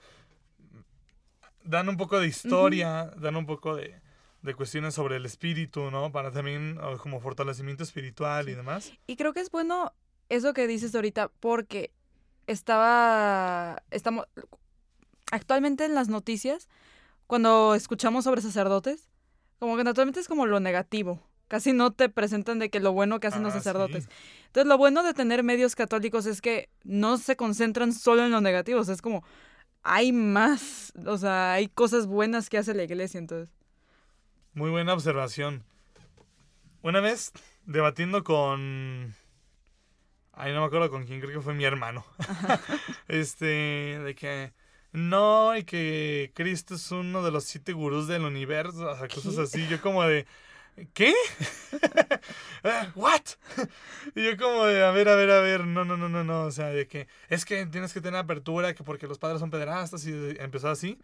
Dan 1.64 1.90
un 1.90 1.98
poco 1.98 2.20
de 2.20 2.28
historia, 2.28 3.12
dan 3.18 3.36
un 3.36 3.46
poco 3.46 3.76
de, 3.76 4.02
de 4.44 4.54
cuestiones 4.54 4.94
sobre 4.94 5.16
el 5.16 5.26
espíritu, 5.26 5.90
¿no? 5.90 6.12
Para 6.12 6.32
también 6.32 6.78
como 7.00 7.22
fortalecimiento 7.22 7.84
espiritual 7.84 8.50
y 8.50 8.54
demás. 8.54 8.92
Y 9.08 9.16
creo 9.16 9.34
que 9.34 9.40
es 9.40 9.50
bueno 9.50 9.94
eso 10.30 10.54
que 10.54 10.68
dices 10.68 10.94
ahorita 10.94 11.30
porque 11.40 11.92
estaba, 12.46 13.82
estamos, 13.90 14.28
actualmente 15.32 15.86
en 15.86 15.96
las 15.96 16.10
noticias, 16.10 16.68
cuando 17.26 17.74
escuchamos 17.74 18.26
sobre 18.26 18.42
sacerdotes, 18.42 19.10
como 19.64 19.78
que 19.78 19.86
naturalmente 19.86 20.20
es 20.20 20.28
como 20.28 20.46
lo 20.46 20.60
negativo. 20.60 21.22
Casi 21.48 21.72
no 21.72 21.92
te 21.92 22.10
presentan 22.10 22.60
de 22.60 22.70
que 22.70 22.82
lo 22.82 22.92
bueno 22.92 23.22
que 23.22 23.28
hacen 23.28 23.44
los 23.44 23.54
sacerdotes. 23.54 24.04
sí. 24.04 24.10
Entonces, 24.48 24.68
lo 24.68 24.78
bueno 24.78 25.04
de 25.04 25.14
tener 25.14 25.42
medios 25.42 25.74
católicos 25.74 26.26
es 26.26 26.42
que 26.42 26.68
no 26.84 27.18
se 27.18 27.38
concentran 27.38 27.94
solo 27.94 28.26
en 28.26 28.32
lo 28.32 28.42
negativo. 28.42 28.82
O 28.82 28.84
sea, 28.84 28.94
es 28.94 29.02
como, 29.02 29.24
hay 29.82 30.12
más, 30.12 30.92
o 31.06 31.18
sea, 31.18 31.54
hay 31.54 31.70
cosas 31.70 32.08
buenas 32.08 32.50
que 32.50 32.58
hace 32.58 32.74
la 32.74 32.84
iglesia, 32.84 33.20
entonces. 33.20 33.56
Muy 34.54 34.70
buena 34.70 34.94
observación. 34.94 35.64
Una 36.82 37.00
vez 37.00 37.32
debatiendo 37.66 38.26
con. 38.26 39.16
Ay, 40.34 40.52
no 40.52 40.60
me 40.60 40.66
acuerdo 40.66 40.90
con 40.90 41.06
quién, 41.06 41.22
creo 41.22 41.32
que 41.32 41.42
fue 41.42 41.54
mi 41.54 41.64
hermano. 41.64 42.04
este, 43.08 43.46
de 43.46 44.14
que. 44.14 44.52
No, 44.94 45.58
y 45.58 45.64
que 45.64 46.32
Cristo 46.36 46.76
es 46.76 46.92
uno 46.92 47.24
de 47.24 47.32
los 47.32 47.46
siete 47.46 47.74
gurús 47.74 48.08
del 48.08 48.26
universo, 48.26 48.92
o 48.92 48.96
sea, 48.96 49.08
cosas 49.08 49.40
así. 49.40 49.68
Yo, 49.68 49.82
como 49.82 50.04
de. 50.04 50.26
¿Qué? 50.94 51.14
Eh, 52.66 52.92
¿What? 52.96 53.20
y 54.16 54.24
yo, 54.24 54.38
como 54.38 54.64
de, 54.64 54.86
a 54.86 54.92
ver, 54.92 55.10
a 55.10 55.16
ver, 55.16 55.30
a 55.32 55.42
ver, 55.42 55.66
no, 55.66 55.84
no, 55.84 55.98
no, 55.98 56.08
no, 56.08 56.24
no. 56.24 56.44
O 56.44 56.52
sea, 56.52 56.68
de 56.68 56.88
que 56.88 57.10
es 57.28 57.44
que 57.44 57.66
tienes 57.66 57.92
que 57.92 58.00
tener 58.00 58.18
apertura, 58.18 58.74
que 58.74 58.86
porque 58.86 59.06
los 59.06 59.20
padres 59.20 59.42
son 59.42 59.50
pederastas, 59.50 60.08
y 60.08 60.14
empezó 60.40 60.70
así. 60.70 60.98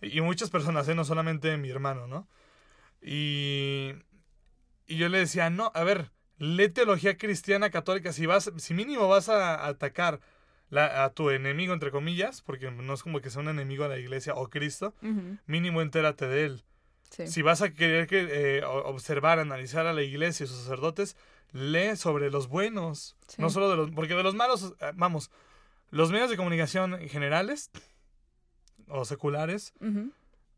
Y 0.00 0.20
muchas 0.20 0.50
personas, 0.50 0.86
¿eh? 0.86 0.94
no 0.94 1.04
solamente 1.04 1.56
mi 1.56 1.68
hermano, 1.68 2.06
¿no? 2.06 2.28
Y, 3.02 3.92
y 4.86 4.98
yo 4.98 5.08
le 5.08 5.18
decía, 5.18 5.50
no, 5.50 5.72
a 5.74 5.82
ver, 5.82 6.12
lee 6.38 6.68
teología 6.68 7.16
cristiana 7.18 7.70
católica. 7.70 8.12
Si 8.12 8.26
vas, 8.26 8.52
si 8.58 8.74
mínimo 8.74 9.08
vas 9.08 9.28
a 9.28 9.66
atacar 9.66 10.20
la- 10.70 11.04
a 11.04 11.10
tu 11.10 11.30
enemigo, 11.30 11.74
entre 11.74 11.90
comillas, 11.90 12.40
porque 12.42 12.70
no 12.70 12.94
es 12.94 13.02
como 13.02 13.20
que 13.20 13.28
sea 13.30 13.42
un 13.42 13.48
enemigo 13.48 13.82
de 13.84 13.90
la 13.90 13.98
iglesia 13.98 14.34
o 14.34 14.48
Cristo, 14.48 14.94
mínimo 15.46 15.82
entérate 15.82 16.26
de 16.26 16.44
él. 16.46 16.64
Sí. 17.10 17.26
Si 17.26 17.42
vas 17.42 17.60
a 17.60 17.70
querer 17.74 18.06
que, 18.06 18.28
eh, 18.58 18.64
observar, 18.64 19.38
analizar 19.40 19.86
a 19.86 19.92
la 19.92 20.02
iglesia 20.02 20.44
y 20.44 20.46
sus 20.46 20.58
sacerdotes, 20.58 21.16
lee 21.52 21.96
sobre 21.96 22.30
los 22.30 22.46
buenos, 22.48 23.16
Sí. 23.26 23.42
no 23.42 23.50
solo 23.50 23.68
de 23.68 23.76
los, 23.76 23.90
porque 23.90 24.14
de 24.14 24.22
los 24.22 24.36
malos, 24.36 24.74
eh, 24.80 24.92
vamos, 24.94 25.30
los 25.90 26.12
medios 26.12 26.30
de 26.30 26.36
comunicación 26.36 26.96
generales 27.08 27.70
o 28.86 29.04
seculares. 29.04 29.72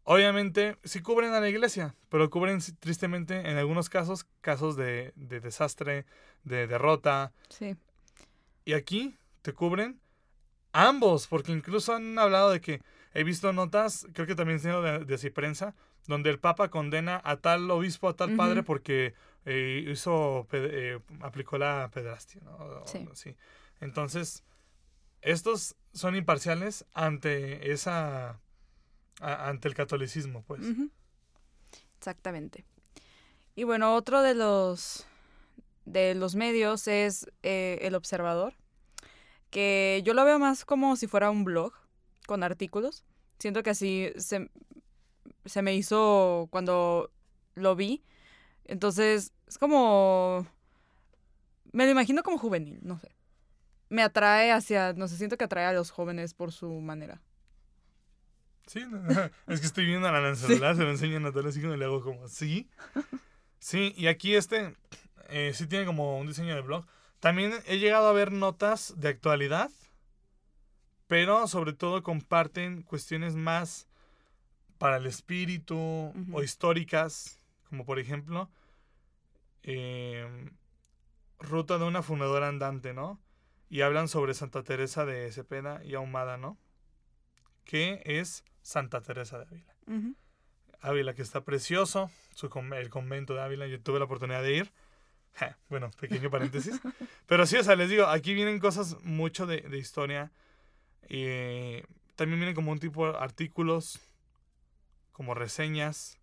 Obviamente 0.05 0.77
sí 0.85 1.01
cubren 1.01 1.33
a 1.33 1.40
la 1.40 1.48
iglesia, 1.48 1.94
pero 2.09 2.29
cubren 2.29 2.59
tristemente 2.81 3.48
en 3.48 3.57
algunos 3.57 3.88
casos 3.88 4.27
casos 4.40 4.75
de, 4.77 5.12
de 5.14 5.40
desastre, 5.40 6.05
de 6.42 6.66
derrota. 6.66 7.33
Sí. 7.48 7.77
Y 8.64 8.72
aquí 8.75 9.16
te 9.42 9.52
cubren 9.52 10.00
ambos, 10.72 11.26
porque 11.26 11.52
incluso 11.52 11.94
han 11.94 12.18
hablado 12.18 12.50
de 12.50 12.61
que 12.61 12.81
he 13.14 13.24
visto 13.24 13.52
notas, 13.52 14.07
creo 14.14 14.26
que 14.26 14.35
también 14.35 14.59
sido 14.61 14.81
de, 14.83 15.05
de 15.05 15.18
Ciprensa, 15.18 15.74
donde 16.07 16.31
el 16.31 16.38
Papa 16.38 16.68
condena 16.70 17.20
a 17.24 17.37
tal 17.37 17.70
obispo, 17.70 18.09
a 18.09 18.16
tal 18.16 18.35
padre, 18.37 18.62
porque 18.62 19.14
eh, 19.44 19.85
hizo, 19.88 20.46
eh, 20.52 20.98
aplicó 21.20 21.59
la 21.59 21.90
pedrastia. 21.92 22.40
¿no? 22.44 22.83
Sí. 22.87 23.07
sí. 23.14 23.37
Entonces, 23.81 24.42
estos 25.20 25.76
son 25.92 26.16
imparciales 26.16 26.85
ante 26.94 27.70
esa... 27.72 28.40
a- 29.20 29.48
ante 29.48 29.68
el 29.68 29.74
catolicismo, 29.74 30.42
pues. 30.44 30.62
Exactamente. 31.98 32.64
Y 33.55 33.64
bueno, 33.64 33.94
otro 33.94 34.22
de 34.22 34.35
los 34.35 35.07
de 35.85 36.14
los 36.14 36.35
medios 36.37 36.87
es 36.88 37.26
eh, 37.42 37.78
El 37.83 37.94
Observador, 37.96 38.55
que 39.52 40.02
yo 40.04 40.14
lo 40.14 40.24
veo 40.24 40.40
más 40.40 40.64
como 40.64 40.96
si 40.96 41.06
fuera 41.06 41.30
un 41.30 41.44
blog 41.44 41.74
con 42.26 42.42
artículos. 42.42 43.04
Siento 43.38 43.62
que 43.62 43.70
así 43.70 44.10
se, 44.16 44.50
se 45.44 45.62
me 45.62 45.74
hizo 45.74 46.48
cuando 46.50 47.12
lo 47.54 47.76
vi. 47.76 48.02
Entonces, 48.64 49.32
es 49.46 49.58
como... 49.58 50.46
Me 51.72 51.84
lo 51.84 51.92
imagino 51.92 52.22
como 52.22 52.38
juvenil, 52.38 52.80
no 52.82 52.98
sé. 52.98 53.14
Me 53.90 54.02
atrae 54.02 54.50
hacia, 54.52 54.94
no 54.94 55.06
sé, 55.06 55.16
siento 55.16 55.36
que 55.36 55.44
atrae 55.44 55.66
a 55.66 55.72
los 55.72 55.90
jóvenes 55.90 56.32
por 56.34 56.50
su 56.50 56.68
manera. 56.80 57.20
Sí, 58.66 58.84
no, 58.88 59.02
es 59.48 59.60
que 59.60 59.66
estoy 59.66 59.84
viendo 59.84 60.08
en 60.08 60.14
el 60.14 60.36
celular, 60.36 60.76
se 60.76 60.82
lo 60.82 60.90
enseña 60.90 61.18
a 61.18 61.20
Natalia, 61.20 61.50
así 61.50 61.60
que 61.60 61.66
me 61.66 61.76
le 61.76 61.84
hago 61.84 62.02
como, 62.02 62.26
¿sí? 62.28 62.68
Sí, 63.58 63.94
y 63.96 64.08
aquí 64.08 64.34
este 64.34 64.74
eh, 65.28 65.52
sí 65.54 65.68
tiene 65.68 65.86
como 65.86 66.18
un 66.18 66.26
diseño 66.26 66.52
de 66.56 66.62
blog. 66.62 66.84
También 67.22 67.54
he 67.66 67.78
llegado 67.78 68.08
a 68.08 68.12
ver 68.12 68.32
notas 68.32 68.94
de 68.96 69.08
actualidad, 69.08 69.70
pero 71.06 71.46
sobre 71.46 71.72
todo 71.72 72.02
comparten 72.02 72.82
cuestiones 72.82 73.37
más 73.37 73.87
para 74.76 74.96
el 74.96 75.06
espíritu 75.06 76.12
o 76.32 76.42
históricas, 76.42 77.38
como 77.68 77.85
por 77.85 78.00
ejemplo, 78.00 78.50
eh, 79.62 80.50
Ruta 81.38 81.78
de 81.78 81.85
una 81.85 82.02
fundadora 82.02 82.48
andante, 82.48 82.92
¿no? 82.92 83.20
Y 83.70 83.82
hablan 83.82 84.08
sobre 84.08 84.35
Santa 84.35 84.64
Teresa 84.64 85.06
de 85.06 85.30
Cepeda 85.30 85.80
y 85.85 85.94
Ahumada, 85.94 86.38
¿no? 86.38 86.58
Que 87.64 88.02
es 88.04 88.44
Santa 88.62 89.00
Teresa 89.00 89.38
de 89.38 89.44
Ávila. 89.44 89.76
Ávila, 90.80 91.14
que 91.14 91.22
está 91.22 91.44
precioso, 91.44 92.11
su 92.35 92.50
el 92.74 92.90
convento 92.90 93.35
de 93.35 93.42
Ávila, 93.42 93.68
yo 93.68 93.80
tuve 93.80 94.00
la 94.00 94.06
oportunidad 94.06 94.42
de 94.42 94.56
ir. 94.56 94.72
Ja, 95.35 95.57
bueno, 95.68 95.90
pequeño 95.99 96.31
paréntesis. 96.31 96.79
Pero 97.27 97.47
sí, 97.47 97.57
o 97.57 97.64
sea, 97.64 97.75
les 97.77 97.88
digo, 97.88 98.07
aquí 98.07 98.35
vienen 98.35 98.59
cosas 98.59 98.97
mucho 99.03 99.47
de, 99.47 99.62
de 99.62 99.79
historia. 99.79 100.31
eh, 101.09 101.85
también 102.16 102.38
vienen 102.40 102.55
como 102.55 102.71
un 102.73 102.79
tipo 102.79 103.11
de 103.11 103.18
artículos, 103.18 103.99
como 105.12 105.35
reseñas. 105.35 106.18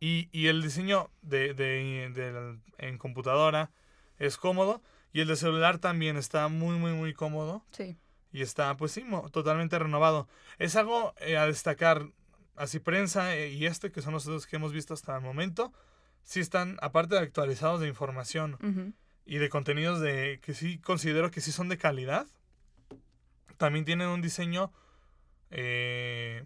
Y, 0.00 0.28
y 0.32 0.46
el 0.46 0.62
diseño 0.62 1.10
de, 1.22 1.54
de- 1.54 2.10
del- 2.14 2.60
en 2.78 2.98
computadora 2.98 3.70
es 4.18 4.36
cómodo. 4.36 4.80
Y 5.12 5.20
el 5.20 5.28
de 5.28 5.36
celular 5.36 5.78
también 5.78 6.16
está 6.16 6.48
muy, 6.48 6.76
muy, 6.76 6.92
muy 6.92 7.12
cómodo. 7.14 7.64
Sí. 7.72 7.96
Y 8.32 8.42
está, 8.42 8.76
pues 8.76 8.92
sí, 8.92 9.04
totalmente 9.32 9.78
renovado. 9.78 10.28
Es 10.58 10.76
algo 10.76 11.14
eh, 11.20 11.36
a 11.36 11.46
destacar. 11.46 12.08
así 12.56 12.78
prensa 12.78 13.36
eh, 13.36 13.50
y 13.50 13.66
este, 13.66 13.90
que 13.92 14.02
son 14.02 14.12
los 14.14 14.24
dos 14.24 14.46
que 14.46 14.56
hemos 14.56 14.72
visto 14.72 14.92
hasta 14.94 15.14
el 15.16 15.22
momento, 15.22 15.72
sí 16.28 16.40
están, 16.40 16.76
aparte 16.82 17.14
de 17.14 17.22
actualizados 17.22 17.80
de 17.80 17.88
información 17.88 18.58
y 19.24 19.38
de 19.38 19.48
contenidos 19.48 19.98
de 19.98 20.40
que 20.42 20.52
sí 20.52 20.76
considero 20.78 21.30
que 21.30 21.40
sí 21.40 21.52
son 21.52 21.70
de 21.70 21.78
calidad, 21.78 22.26
también 23.56 23.86
tienen 23.86 24.08
un 24.08 24.20
diseño 24.20 24.70
eh, 25.50 26.44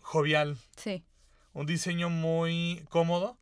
jovial, 0.00 0.58
Sí. 0.76 1.04
un 1.52 1.66
diseño 1.66 2.10
muy 2.10 2.84
cómodo, 2.90 3.38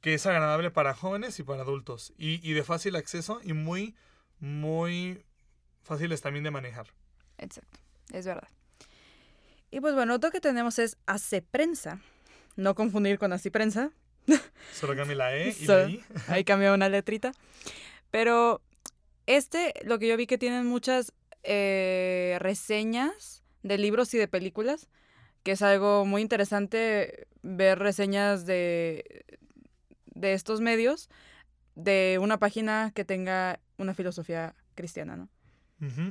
que 0.00 0.14
es 0.14 0.24
agradable 0.24 0.70
para 0.70 0.94
jóvenes 0.94 1.38
y 1.38 1.42
para 1.42 1.60
adultos, 1.62 2.14
y, 2.16 2.40
y 2.48 2.54
de 2.54 2.64
fácil 2.64 2.96
acceso 2.96 3.40
y 3.44 3.52
muy, 3.52 3.94
muy 4.40 5.22
fáciles 5.82 6.22
también 6.22 6.44
de 6.44 6.50
manejar. 6.50 6.86
Exacto, 7.36 7.78
es 8.10 8.24
verdad. 8.24 8.48
Y 9.70 9.80
pues 9.80 9.94
bueno, 9.94 10.14
otro 10.14 10.30
que 10.30 10.40
tenemos 10.40 10.78
es 10.78 10.96
Hace 11.06 11.42
Prensa. 11.42 12.00
No 12.56 12.74
confundir 12.74 13.18
con 13.18 13.32
Así 13.34 13.50
Prensa. 13.50 13.90
Solo 14.72 14.96
cambia 14.96 15.16
la 15.16 15.36
E 15.36 15.48
y 15.48 15.52
So- 15.52 15.78
la 15.78 15.88
I. 15.90 16.00
Ahí 16.28 16.44
cambió 16.44 16.74
una 16.74 16.88
letrita. 16.88 17.32
Pero 18.10 18.60
este, 19.26 19.74
lo 19.84 19.98
que 19.98 20.08
yo 20.08 20.16
vi 20.16 20.26
que 20.26 20.38
tienen 20.38 20.66
muchas 20.66 21.12
eh, 21.42 22.36
reseñas 22.40 23.42
de 23.62 23.78
libros 23.78 24.12
y 24.14 24.18
de 24.18 24.28
películas, 24.28 24.88
que 25.42 25.52
es 25.52 25.62
algo 25.62 26.04
muy 26.06 26.22
interesante 26.22 27.26
ver 27.42 27.78
reseñas 27.78 28.46
de, 28.46 29.24
de 30.06 30.32
estos 30.32 30.60
medios 30.60 31.08
de 31.74 32.18
una 32.20 32.38
página 32.38 32.92
que 32.94 33.04
tenga 33.04 33.60
una 33.78 33.94
filosofía 33.94 34.54
cristiana, 34.74 35.16
¿no? 35.16 35.28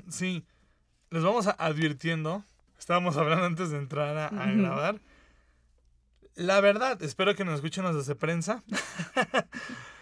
Sí, 0.09 0.45
les 1.09 1.23
vamos 1.23 1.47
a- 1.47 1.55
advirtiendo. 1.57 2.43
Estábamos 2.77 3.15
hablando 3.17 3.45
antes 3.45 3.69
de 3.69 3.77
entrar 3.77 4.15
a, 4.17 4.29
grabar. 4.51 4.99
La 6.35 6.59
verdad, 6.61 7.01
espero 7.03 7.35
que 7.35 7.45
nos 7.45 7.55
escuchen 7.55 7.83
los 7.83 7.95
desde 7.95 8.15
prensa. 8.15 8.63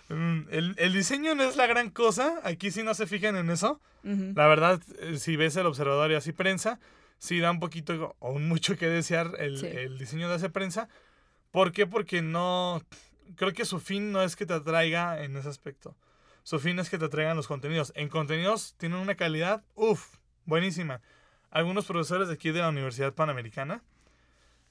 Mm, 0.09 0.47
el, 0.51 0.75
el 0.77 0.91
diseño 0.91 1.35
no 1.35 1.43
es 1.43 1.55
la 1.55 1.67
gran 1.67 1.89
cosa. 1.89 2.41
Aquí 2.43 2.69
sí 2.69 2.83
no 2.83 2.93
se 2.93 3.07
fijan 3.07 3.37
en 3.37 3.49
eso. 3.49 3.79
La 4.03 4.45
verdad, 4.47 4.81
eh, 4.99 5.17
si 5.17 5.37
ves 5.37 5.55
el 5.55 5.65
observador 5.67 6.11
y 6.11 6.15
así 6.15 6.33
prensa, 6.33 6.81
sí 7.17 7.39
da 7.39 7.49
un 7.49 7.61
poquito 7.61 8.15
o 8.19 8.37
mucho 8.37 8.75
que 8.75 8.87
desear 8.89 9.31
el, 9.39 9.57
Sí. 9.59 9.67
el 9.67 9.97
diseño 9.97 10.27
de 10.27 10.35
hace 10.35 10.49
prensa. 10.49 10.89
¿Por 11.51 11.71
qué? 11.71 11.87
Porque 11.87 12.21
no. 12.21 12.81
Creo 13.37 13.53
que 13.53 13.63
su 13.63 13.79
fin 13.79 14.11
no 14.11 14.21
es 14.21 14.35
que 14.35 14.45
te 14.45 14.53
atraiga 14.53 15.23
en 15.23 15.37
ese 15.37 15.47
aspecto. 15.47 15.95
Su 16.43 16.59
fin 16.59 16.77
es 16.79 16.89
que 16.89 16.97
te 16.97 17.05
atraigan 17.05 17.37
los 17.37 17.47
contenidos. 17.47 17.93
En 17.95 18.09
contenidos 18.09 18.75
tienen 18.77 18.97
una 18.99 19.15
calidad, 19.15 19.63
uff, 19.75 20.17
buenísima. 20.43 20.99
Algunos 21.51 21.85
profesores 21.85 22.27
de 22.27 22.33
aquí 22.33 22.51
de 22.51 22.59
la 22.59 22.67
Universidad 22.67 23.13
Panamericana, 23.13 23.81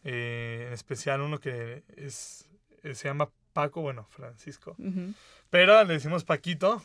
eh, 0.05 0.65
en 0.69 0.73
especial 0.73 1.21
uno 1.21 1.39
que 1.39 1.83
es, 1.97 2.49
eh, 2.83 2.95
se 2.95 3.09
llama 3.09 3.31
Paco, 3.53 3.81
bueno, 3.83 4.07
Francisco, 4.11 4.75
Ujú. 4.79 5.13
pero 5.51 5.83
le 5.85 5.95
decimos 5.95 6.25
Paquito. 6.25 6.83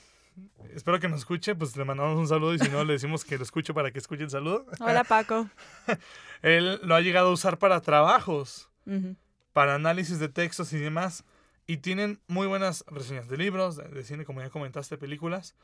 Espero 0.74 1.00
que 1.00 1.08
nos 1.08 1.20
escuche, 1.20 1.56
pues 1.56 1.78
le 1.78 1.86
mandamos 1.86 2.18
un 2.20 2.28
saludo 2.28 2.54
y 2.54 2.60
si 2.60 2.68
no 2.68 2.84
le 2.84 2.92
decimos 2.94 3.24
que 3.24 3.38
lo 3.38 3.44
escuche 3.44 3.74
para 3.74 3.92
que 3.92 4.00
escuche 4.00 4.24
el 4.24 4.30
saludo. 4.30 4.66
Hola 4.82 5.06
Paco. 5.06 5.50
Él 6.42 6.78
lo 6.84 6.94
ha 6.96 7.00
llegado 7.02 7.30
a 7.30 7.32
usar 7.32 7.58
para 7.58 7.80
trabajos, 7.80 8.70
Ujú. 8.86 9.16
para 9.54 9.76
análisis 9.76 10.20
de 10.20 10.28
textos 10.28 10.74
y 10.74 10.78
demás. 10.78 11.24
Y 11.68 11.78
tienen 11.78 12.20
muy 12.28 12.48
buenas 12.48 12.84
reseñas 12.88 13.30
de 13.30 13.38
libros, 13.38 13.78
de, 13.78 14.04
cine, 14.04 14.26
como 14.26 14.42
ya 14.42 14.50
comentaste, 14.50 14.98
películas. 14.98 15.56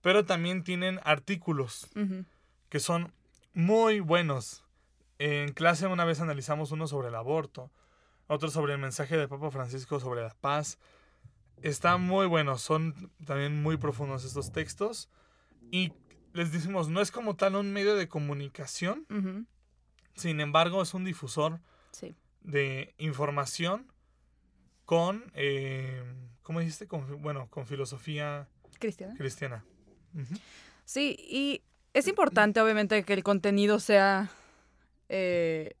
Pero 0.00 0.24
también 0.24 0.62
tienen 0.62 1.00
artículos 1.02 1.88
Ujú. 1.96 2.24
que 2.68 2.78
son 2.78 3.12
muy 3.52 3.98
buenos. 3.98 4.64
En 5.20 5.52
clase 5.52 5.86
una 5.86 6.06
vez 6.06 6.18
analizamos 6.20 6.72
uno 6.72 6.86
sobre 6.86 7.08
el 7.08 7.14
aborto, 7.14 7.70
otro 8.26 8.48
sobre 8.50 8.72
el 8.72 8.78
mensaje 8.78 9.18
del 9.18 9.28
Papa 9.28 9.50
Francisco 9.50 10.00
sobre 10.00 10.22
la 10.22 10.34
paz. 10.40 10.78
Está 11.60 11.98
muy 11.98 12.26
bueno, 12.26 12.56
son 12.56 13.12
también 13.26 13.62
muy 13.62 13.76
profundos 13.76 14.24
estos 14.24 14.50
textos. 14.50 15.10
Y 15.70 15.92
les 16.32 16.52
decimos, 16.52 16.88
no 16.88 17.02
es 17.02 17.10
como 17.10 17.36
tal 17.36 17.54
un 17.56 17.70
medio 17.70 17.96
de 17.96 18.08
comunicación, 18.08 19.06
sin 20.14 20.40
embargo 20.40 20.80
es 20.80 20.94
un 20.94 21.04
difusor 21.04 21.60
Sí. 21.92 22.14
de 22.40 22.94
información 22.96 23.92
con, 24.86 25.30
eh, 25.34 26.02
¿cómo 26.42 26.60
dijiste? 26.60 26.86
Con, 26.88 27.20
bueno, 27.20 27.46
con 27.50 27.66
filosofía 27.66 28.48
Cristiana. 29.18 29.64
Sí, 30.86 31.14
y 31.18 31.60
es 31.92 32.08
importante 32.08 32.58
obviamente 32.62 33.02
que 33.04 33.12
el 33.12 33.22
contenido 33.22 33.80
sea 33.80 34.30
eh, 35.12 35.74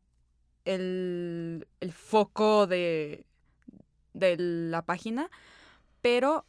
el, 0.64 1.66
el 1.80 1.92
foco 1.92 2.66
de, 2.66 3.24
de 4.12 4.36
la 4.36 4.82
página, 4.82 5.30
pero 6.02 6.44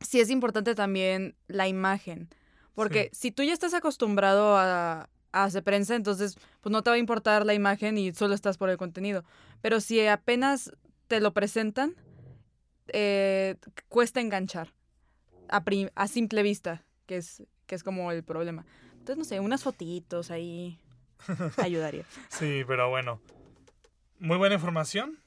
sí 0.00 0.20
es 0.20 0.30
importante 0.30 0.74
también 0.74 1.34
la 1.48 1.66
imagen, 1.68 2.28
porque 2.74 3.10
si 3.12 3.32
tú 3.32 3.42
ya 3.42 3.52
estás 3.52 3.74
acostumbrado 3.74 4.56
a, 4.56 5.10
a 5.32 5.44
hacer 5.44 5.62
prensa, 5.62 5.94
entonces 5.94 6.36
pues 6.60 6.70
no 6.70 6.82
te 6.82 6.90
va 6.90 6.96
a 6.96 6.98
importar 6.98 7.44
la 7.44 7.54
imagen 7.54 7.98
y 7.98 8.14
solo 8.14 8.34
estás 8.34 8.56
por 8.56 8.70
el 8.70 8.76
contenido, 8.76 9.24
pero 9.60 9.80
si 9.80 10.06
apenas 10.06 10.70
te 11.08 11.20
lo 11.20 11.32
presentan, 11.32 11.94
eh, 12.88 13.56
cuesta 13.88 14.20
enganchar 14.20 14.72
a, 15.48 15.64
a 15.94 16.08
simple 16.08 16.42
vista, 16.42 16.84
que 17.06 17.16
es, 17.16 17.42
que 17.66 17.74
es 17.74 17.82
como 17.82 18.12
el 18.12 18.22
problema. 18.22 18.64
Entonces, 18.92 19.16
no 19.18 19.24
sé, 19.24 19.40
unas 19.40 19.62
fotitos 19.62 20.30
ahí 20.30 20.78
ayudaría. 21.58 22.04
Sí, 22.28 22.62
pero 22.66 22.88
bueno. 22.88 23.20
Muy 24.18 24.38
buena 24.38 24.54
información. 24.54 25.18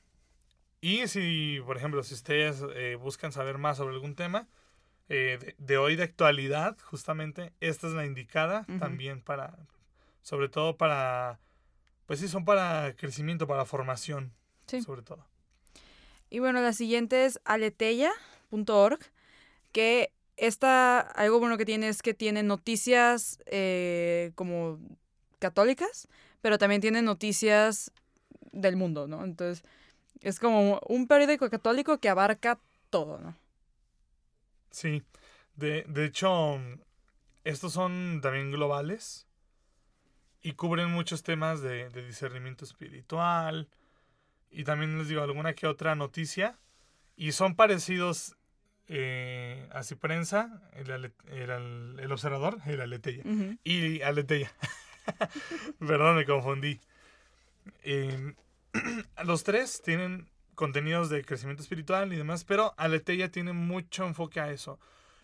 Y 0.82 1.08
si, 1.08 1.60
por 1.66 1.78
ejemplo, 1.78 2.02
si 2.04 2.14
ustedes 2.14 2.64
eh, 2.74 2.96
buscan 2.96 3.32
saber 3.32 3.58
más 3.58 3.78
sobre 3.78 3.94
algún 3.94 4.16
tema 4.16 4.48
eh, 5.10 5.38
de, 5.40 5.56
de 5.58 5.78
hoy 5.78 5.96
de 5.96 6.04
actualidad, 6.04 6.78
justamente 6.84 7.52
esta 7.60 7.88
es 7.88 7.94
la 7.94 8.06
indicada 8.06 8.66
también 8.80 9.22
para, 9.22 9.58
sobre 10.22 10.48
todo 10.50 10.78
para, 10.78 11.40
pues 12.06 12.20
sí, 12.20 12.28
son 12.28 12.46
para 12.46 12.96
crecimiento, 12.96 13.46
para 13.46 13.66
formación, 13.66 14.32
Sí. 14.68 14.82
sobre 14.82 15.02
todo. 15.02 15.26
Y 16.30 16.40
bueno, 16.40 16.62
la 16.62 16.74
siguiente 16.74 17.26
es 17.26 17.40
aleteya.org, 17.44 19.00
que 19.72 20.14
esta, 20.38 21.00
algo 21.00 21.40
bueno 21.40 21.58
que 21.58 21.66
tiene 21.66 21.90
es 21.90 22.02
que 22.02 22.14
tiene 22.14 22.44
noticias 22.44 23.40
eh, 23.48 24.32
como 24.36 24.80
católicas, 25.40 26.08
pero 26.42 26.58
también 26.58 26.82
tiene 26.82 27.02
noticias 27.02 27.92
del 28.52 28.76
mundo, 28.76 29.08
¿no? 29.08 29.24
Entonces, 29.24 29.64
es 30.22 30.40
como 30.40 30.80
un 30.88 31.08
periódico 31.08 31.50
católico 31.50 32.00
que 32.00 32.10
abarca 32.10 32.60
todo, 32.90 33.20
¿no? 33.20 33.36
Sí, 34.72 35.04
de, 35.56 35.84
de 35.88 36.06
hecho, 36.06 36.60
estos 37.44 37.74
son 37.74 38.20
también 38.22 38.52
globales 38.52 39.28
y 40.42 40.54
cubren 40.54 40.90
muchos 40.92 41.24
temas 41.24 41.62
de, 41.62 41.90
de 41.90 42.06
discernimiento 42.06 42.66
espiritual 42.66 43.68
y 44.52 44.64
también 44.64 44.98
les 44.98 45.08
digo 45.08 45.22
alguna 45.22 45.54
que 45.54 45.68
otra 45.68 45.96
noticia 45.96 46.58
y 47.16 47.32
son 47.34 47.56
parecidos 47.56 48.36
eh, 48.88 49.68
a 49.72 49.84
Ciprensa, 49.84 50.62
el, 50.74 50.92
ale- 50.92 51.14
el, 51.28 52.12
observador, 52.12 52.60
el 52.66 52.82
Aleteya 52.82 53.24
Ujú. 53.26 53.58
y 53.64 54.02
Aleteya. 54.02 54.52
Perdón, 55.80 56.16
me 56.18 56.26
confundí. 56.26 56.80
Eh, 57.84 58.34
los 59.26 59.44
tres 59.44 59.82
tienen 59.82 60.30
contenidos 60.56 61.10
de 61.10 61.24
crecimiento 61.24 61.64
espiritual 61.64 62.12
y 62.14 62.18
demás, 62.18 62.44
pero 62.44 62.74
Aleteya 62.78 63.32
tiene 63.32 63.54
mucho 63.54 64.06
enfoque 64.06 64.40
a 64.40 64.52
eso. 64.52 64.80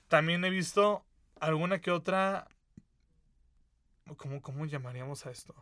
También 0.08 0.44
he 0.46 0.50
visto 0.50 1.04
alguna 1.40 1.80
que 1.80 1.92
otra. 1.92 2.48
¿Cómo, 4.18 4.42
cómo 4.42 4.66
llamaríamos 4.66 5.26
a 5.26 5.32
esto? 5.32 5.56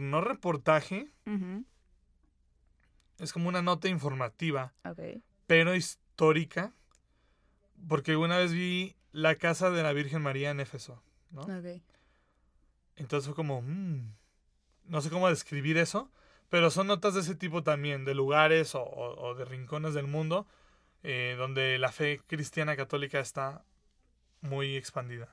No 0.00 0.20
reportaje, 0.20 1.08
es 3.18 3.32
como 3.32 3.48
una 3.48 3.62
nota 3.62 3.88
informativa, 3.88 4.72
Ok. 4.84 5.00
pero 5.46 5.74
histórica, 5.74 6.72
porque 7.88 8.16
una 8.16 8.38
vez 8.38 8.52
vi 8.52 8.96
la 9.12 9.36
casa 9.36 9.70
de 9.70 9.82
la 9.82 9.92
Virgen 9.92 10.22
María 10.22 10.50
en 10.50 10.60
Éfeso, 10.60 11.02
¿no? 11.30 11.42
Ok. 11.42 11.82
Entonces 12.96 13.26
fue 13.26 13.34
como, 13.34 13.62
mm, 13.62 14.12
no 14.86 15.00
sé 15.00 15.10
cómo 15.10 15.28
describir 15.28 15.76
eso, 15.78 16.10
pero 16.48 16.70
son 16.70 16.86
notas 16.86 17.14
de 17.14 17.20
ese 17.20 17.34
tipo 17.34 17.62
también, 17.62 18.04
de 18.04 18.14
lugares 18.14 18.72
o, 18.74 19.34
de 19.36 19.44
rincones 19.44 19.94
del 19.94 20.06
mundo 20.06 20.46
eh, 21.02 21.34
donde 21.38 21.78
la 21.78 21.92
fe 21.92 22.20
cristiana 22.26 22.76
católica 22.76 23.20
está 23.20 23.62
muy 24.40 24.76
expandida 24.76 25.28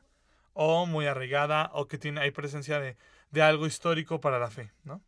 o 0.54 0.86
muy 0.86 1.06
arraigada 1.08 1.72
o 1.74 1.88
que 1.88 1.98
tiene, 1.98 2.22
hay 2.22 2.32
presencia 2.32 2.80
de, 2.80 2.96
de 3.32 3.42
algo 3.42 3.66
histórico 3.66 4.20
para 4.22 4.40
la 4.40 4.50
fe, 4.50 4.72
¿no? 4.84 5.02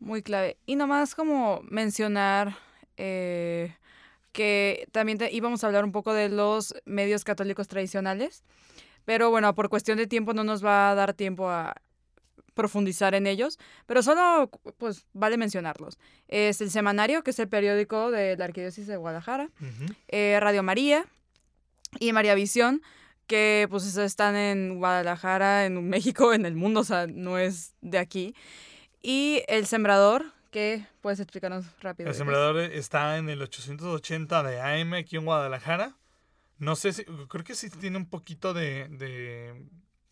Muy 0.00 0.22
clave. 0.22 0.56
Y 0.64 0.76
nomás 0.76 1.14
como 1.14 1.60
mencionar 1.62 2.56
eh, 2.96 3.74
que 4.32 4.88
también 4.92 5.18
te- 5.18 5.32
íbamos 5.32 5.62
a 5.62 5.66
hablar 5.66 5.84
un 5.84 5.92
poco 5.92 6.12
de 6.14 6.28
los 6.28 6.74
medios 6.84 7.24
católicos 7.24 7.68
tradicionales, 7.68 8.44
pero 9.08 9.30
bueno, 9.30 9.54
por 9.54 9.70
cuestión 9.70 9.96
de 9.96 10.06
tiempo 10.06 10.34
no 10.34 10.44
nos 10.44 10.62
va 10.62 10.90
a 10.90 10.94
dar 10.94 11.14
tiempo 11.14 11.48
a 11.48 11.74
profundizar 12.52 13.14
en 13.14 13.26
ellos, 13.26 13.58
pero 13.86 14.02
solo 14.02 14.50
pues 14.76 15.06
vale 15.14 15.38
mencionarlos. 15.38 15.98
Es 16.28 16.60
el 16.60 16.70
Semanario, 16.70 17.24
que 17.24 17.30
es 17.30 17.38
el 17.38 17.48
periódico 17.48 18.10
de 18.10 18.36
la 18.36 18.44
Arquidiócesis 18.44 18.86
de 18.86 18.98
Guadalajara, 18.98 19.48
eh, 20.08 20.36
Radio 20.42 20.62
María 20.62 21.06
y 21.98 22.12
María 22.12 22.34
Visión, 22.34 22.82
que 23.26 23.66
pues 23.70 23.96
están 23.96 24.36
en 24.36 24.76
Guadalajara, 24.76 25.64
en 25.64 25.88
México, 25.88 26.34
en 26.34 26.44
el 26.44 26.54
mundo, 26.54 26.80
o 26.80 26.84
sea, 26.84 27.06
no 27.06 27.38
es 27.38 27.72
de 27.80 27.96
aquí. 27.96 28.34
Y 29.00 29.42
El 29.48 29.64
Sembrador, 29.64 30.34
que 30.50 30.84
puedes 31.00 31.18
explicarnos 31.18 31.64
rápido. 31.80 32.10
El 32.10 32.14
sembrador 32.14 32.58
está 32.58 33.16
en 33.16 33.30
el 33.30 33.40
880 33.40 34.42
de 34.42 34.60
AM 34.60 34.92
aquí 34.92 35.16
en 35.16 35.24
Guadalajara. 35.24 35.96
No 36.58 36.76
sé 36.76 36.92
si, 36.92 37.04
creo 37.04 37.44
que 37.44 37.54
sí 37.54 37.70
tiene 37.70 37.96
un 37.96 38.06
poquito 38.06 38.52
de, 38.52 38.88
de, 38.88 39.66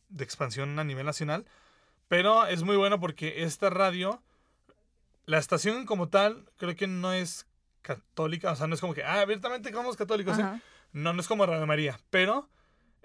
de 0.08 0.24
expansión 0.24 0.78
a 0.78 0.84
nivel 0.84 1.04
nacional, 1.06 1.44
pero 2.08 2.46
es 2.46 2.62
muy 2.62 2.76
bueno 2.76 3.00
porque 3.00 3.42
esta 3.42 3.68
radio, 3.70 4.22
la 5.24 5.38
estación 5.38 5.86
como 5.86 6.08
tal, 6.08 6.48
creo 6.56 6.76
que 6.76 6.86
no 6.86 7.12
es 7.12 7.46
católica, 7.82 8.52
o 8.52 8.56
sea, 8.56 8.66
no 8.66 8.74
es 8.74 8.80
como 8.80 8.94
que, 8.94 9.02
ah, 9.04 9.20
abiertamente 9.20 9.72
somos 9.72 9.96
católicos. 9.96 10.38
Ajá. 10.38 10.60
No, 10.92 11.12
no 11.12 11.20
es 11.20 11.28
como 11.28 11.46
Radio 11.46 11.66
María, 11.66 11.98
pero 12.10 12.48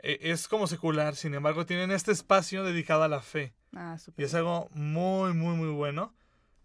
eh, 0.04 0.20
es 0.22 0.48
como 0.48 0.68
secular, 0.68 1.16
sin 1.16 1.34
embargo, 1.34 1.66
tienen 1.66 1.92
este 1.92 2.12
espacio 2.12 2.64
dedicado 2.64 3.04
a 3.04 3.08
la 3.08 3.22
fe. 3.22 3.54
Ah, 3.76 3.96
Y 3.98 4.00
súper. 4.00 4.26
es 4.26 4.34
algo 4.36 4.70
muy, 4.74 5.34
muy, 5.34 5.56
muy 5.56 5.70
bueno. 5.70 6.14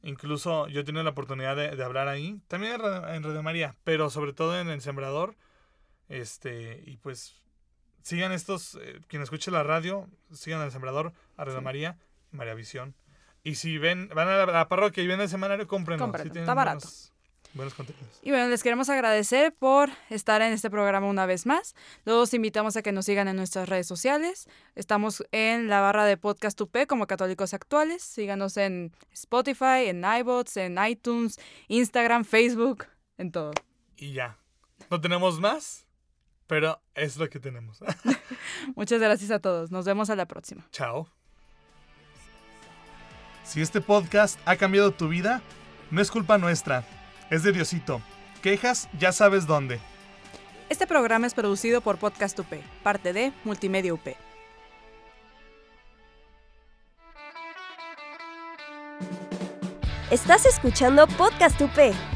Incluso 0.02 0.68
yo 0.68 0.80
he 0.82 0.84
tenido 0.84 1.02
la 1.02 1.10
oportunidad 1.10 1.56
de, 1.56 1.74
de 1.74 1.82
hablar 1.84 2.06
ahí, 2.08 2.40
también 2.48 2.74
en 2.74 3.22
Radio 3.22 3.42
María, 3.42 3.74
pero 3.82 4.08
sobre 4.10 4.32
todo 4.34 4.60
en 4.60 4.68
El 4.68 4.80
Sembrador. 4.82 5.36
Este, 6.08 6.82
y 6.86 6.96
pues 6.98 7.34
sigan 8.02 8.32
estos, 8.32 8.76
eh, 8.80 9.00
quien 9.08 9.22
escuche 9.22 9.50
la 9.50 9.62
radio, 9.62 10.08
sigan 10.32 10.62
El 10.62 10.70
Sembrador, 10.70 11.12
a 11.36 11.44
Sí. 11.58 11.64
María 11.64 11.98
y 12.32 12.36
María 12.36 12.54
Visión. 12.54 12.94
Y 13.42 13.56
si 13.56 13.78
ven, 13.78 14.08
van 14.14 14.28
a 14.28 14.36
la, 14.36 14.46
la 14.46 14.68
parroquia 14.68 15.02
y 15.02 15.06
ven 15.06 15.20
el 15.20 15.28
semanario, 15.28 15.66
sí 16.24 16.30
tienen 16.30 16.42
está 16.44 16.54
barato. 16.54 16.78
Buenos, 16.80 17.12
buenos 17.54 17.74
contenidos. 17.74 18.18
Y 18.22 18.30
bueno, 18.30 18.48
les 18.48 18.62
queremos 18.62 18.88
agradecer 18.90 19.54
por 19.54 19.88
estar 20.10 20.42
en 20.42 20.52
este 20.52 20.68
programa 20.68 21.06
una 21.06 21.26
vez 21.26 21.46
más. 21.46 21.74
Los 22.04 22.34
invitamos 22.34 22.76
a 22.76 22.82
que 22.82 22.90
nos 22.90 23.06
sigan 23.06 23.28
en 23.28 23.36
nuestras 23.36 23.68
redes 23.68 23.86
sociales. 23.86 24.48
Estamos 24.74 25.24
en 25.30 25.68
la 25.68 25.80
barra 25.80 26.04
de 26.04 26.16
Podcast 26.16 26.60
UP 26.60 26.76
como 26.88 27.06
Católicos 27.06 27.54
Actuales. 27.54 28.02
Síganos 28.02 28.56
en 28.56 28.92
Spotify, 29.12 29.86
en 29.86 30.04
iBots, 30.04 30.56
en 30.56 30.76
iTunes, 30.84 31.38
Instagram, 31.68 32.24
Facebook, 32.24 32.86
en 33.16 33.30
todo. 33.30 33.52
Y 33.96 34.12
ya. 34.12 34.38
No 34.90 35.00
tenemos 35.00 35.40
más, 35.40 35.85
pero 36.46 36.80
es 36.94 37.16
lo 37.16 37.28
que 37.28 37.40
tenemos. 37.40 37.80
Muchas 38.76 39.00
gracias 39.00 39.30
a 39.30 39.38
todos. 39.38 39.70
Nos 39.70 39.84
vemos 39.84 40.10
a 40.10 40.16
la 40.16 40.26
próxima. 40.26 40.66
Chao. 40.70 41.08
Si 43.44 43.60
este 43.60 43.80
podcast 43.80 44.40
ha 44.44 44.56
cambiado 44.56 44.90
tu 44.92 45.08
vida, 45.08 45.40
no 45.90 46.00
es 46.00 46.10
culpa 46.10 46.36
nuestra, 46.36 46.84
es 47.30 47.42
de 47.42 47.52
Diosito. 47.52 48.02
Quejas, 48.42 48.88
ya 48.98 49.12
sabes 49.12 49.46
dónde. 49.46 49.78
Este 50.68 50.86
programa 50.86 51.28
es 51.28 51.34
producido 51.34 51.80
por 51.80 51.98
Podcast 51.98 52.38
UP, 52.40 52.52
parte 52.82 53.12
de 53.12 53.32
Multimedia 53.44 53.94
UP. 53.94 54.16
Estás 60.10 60.46
escuchando 60.46 61.06
Podcast 61.06 61.60
UP. 61.60 62.15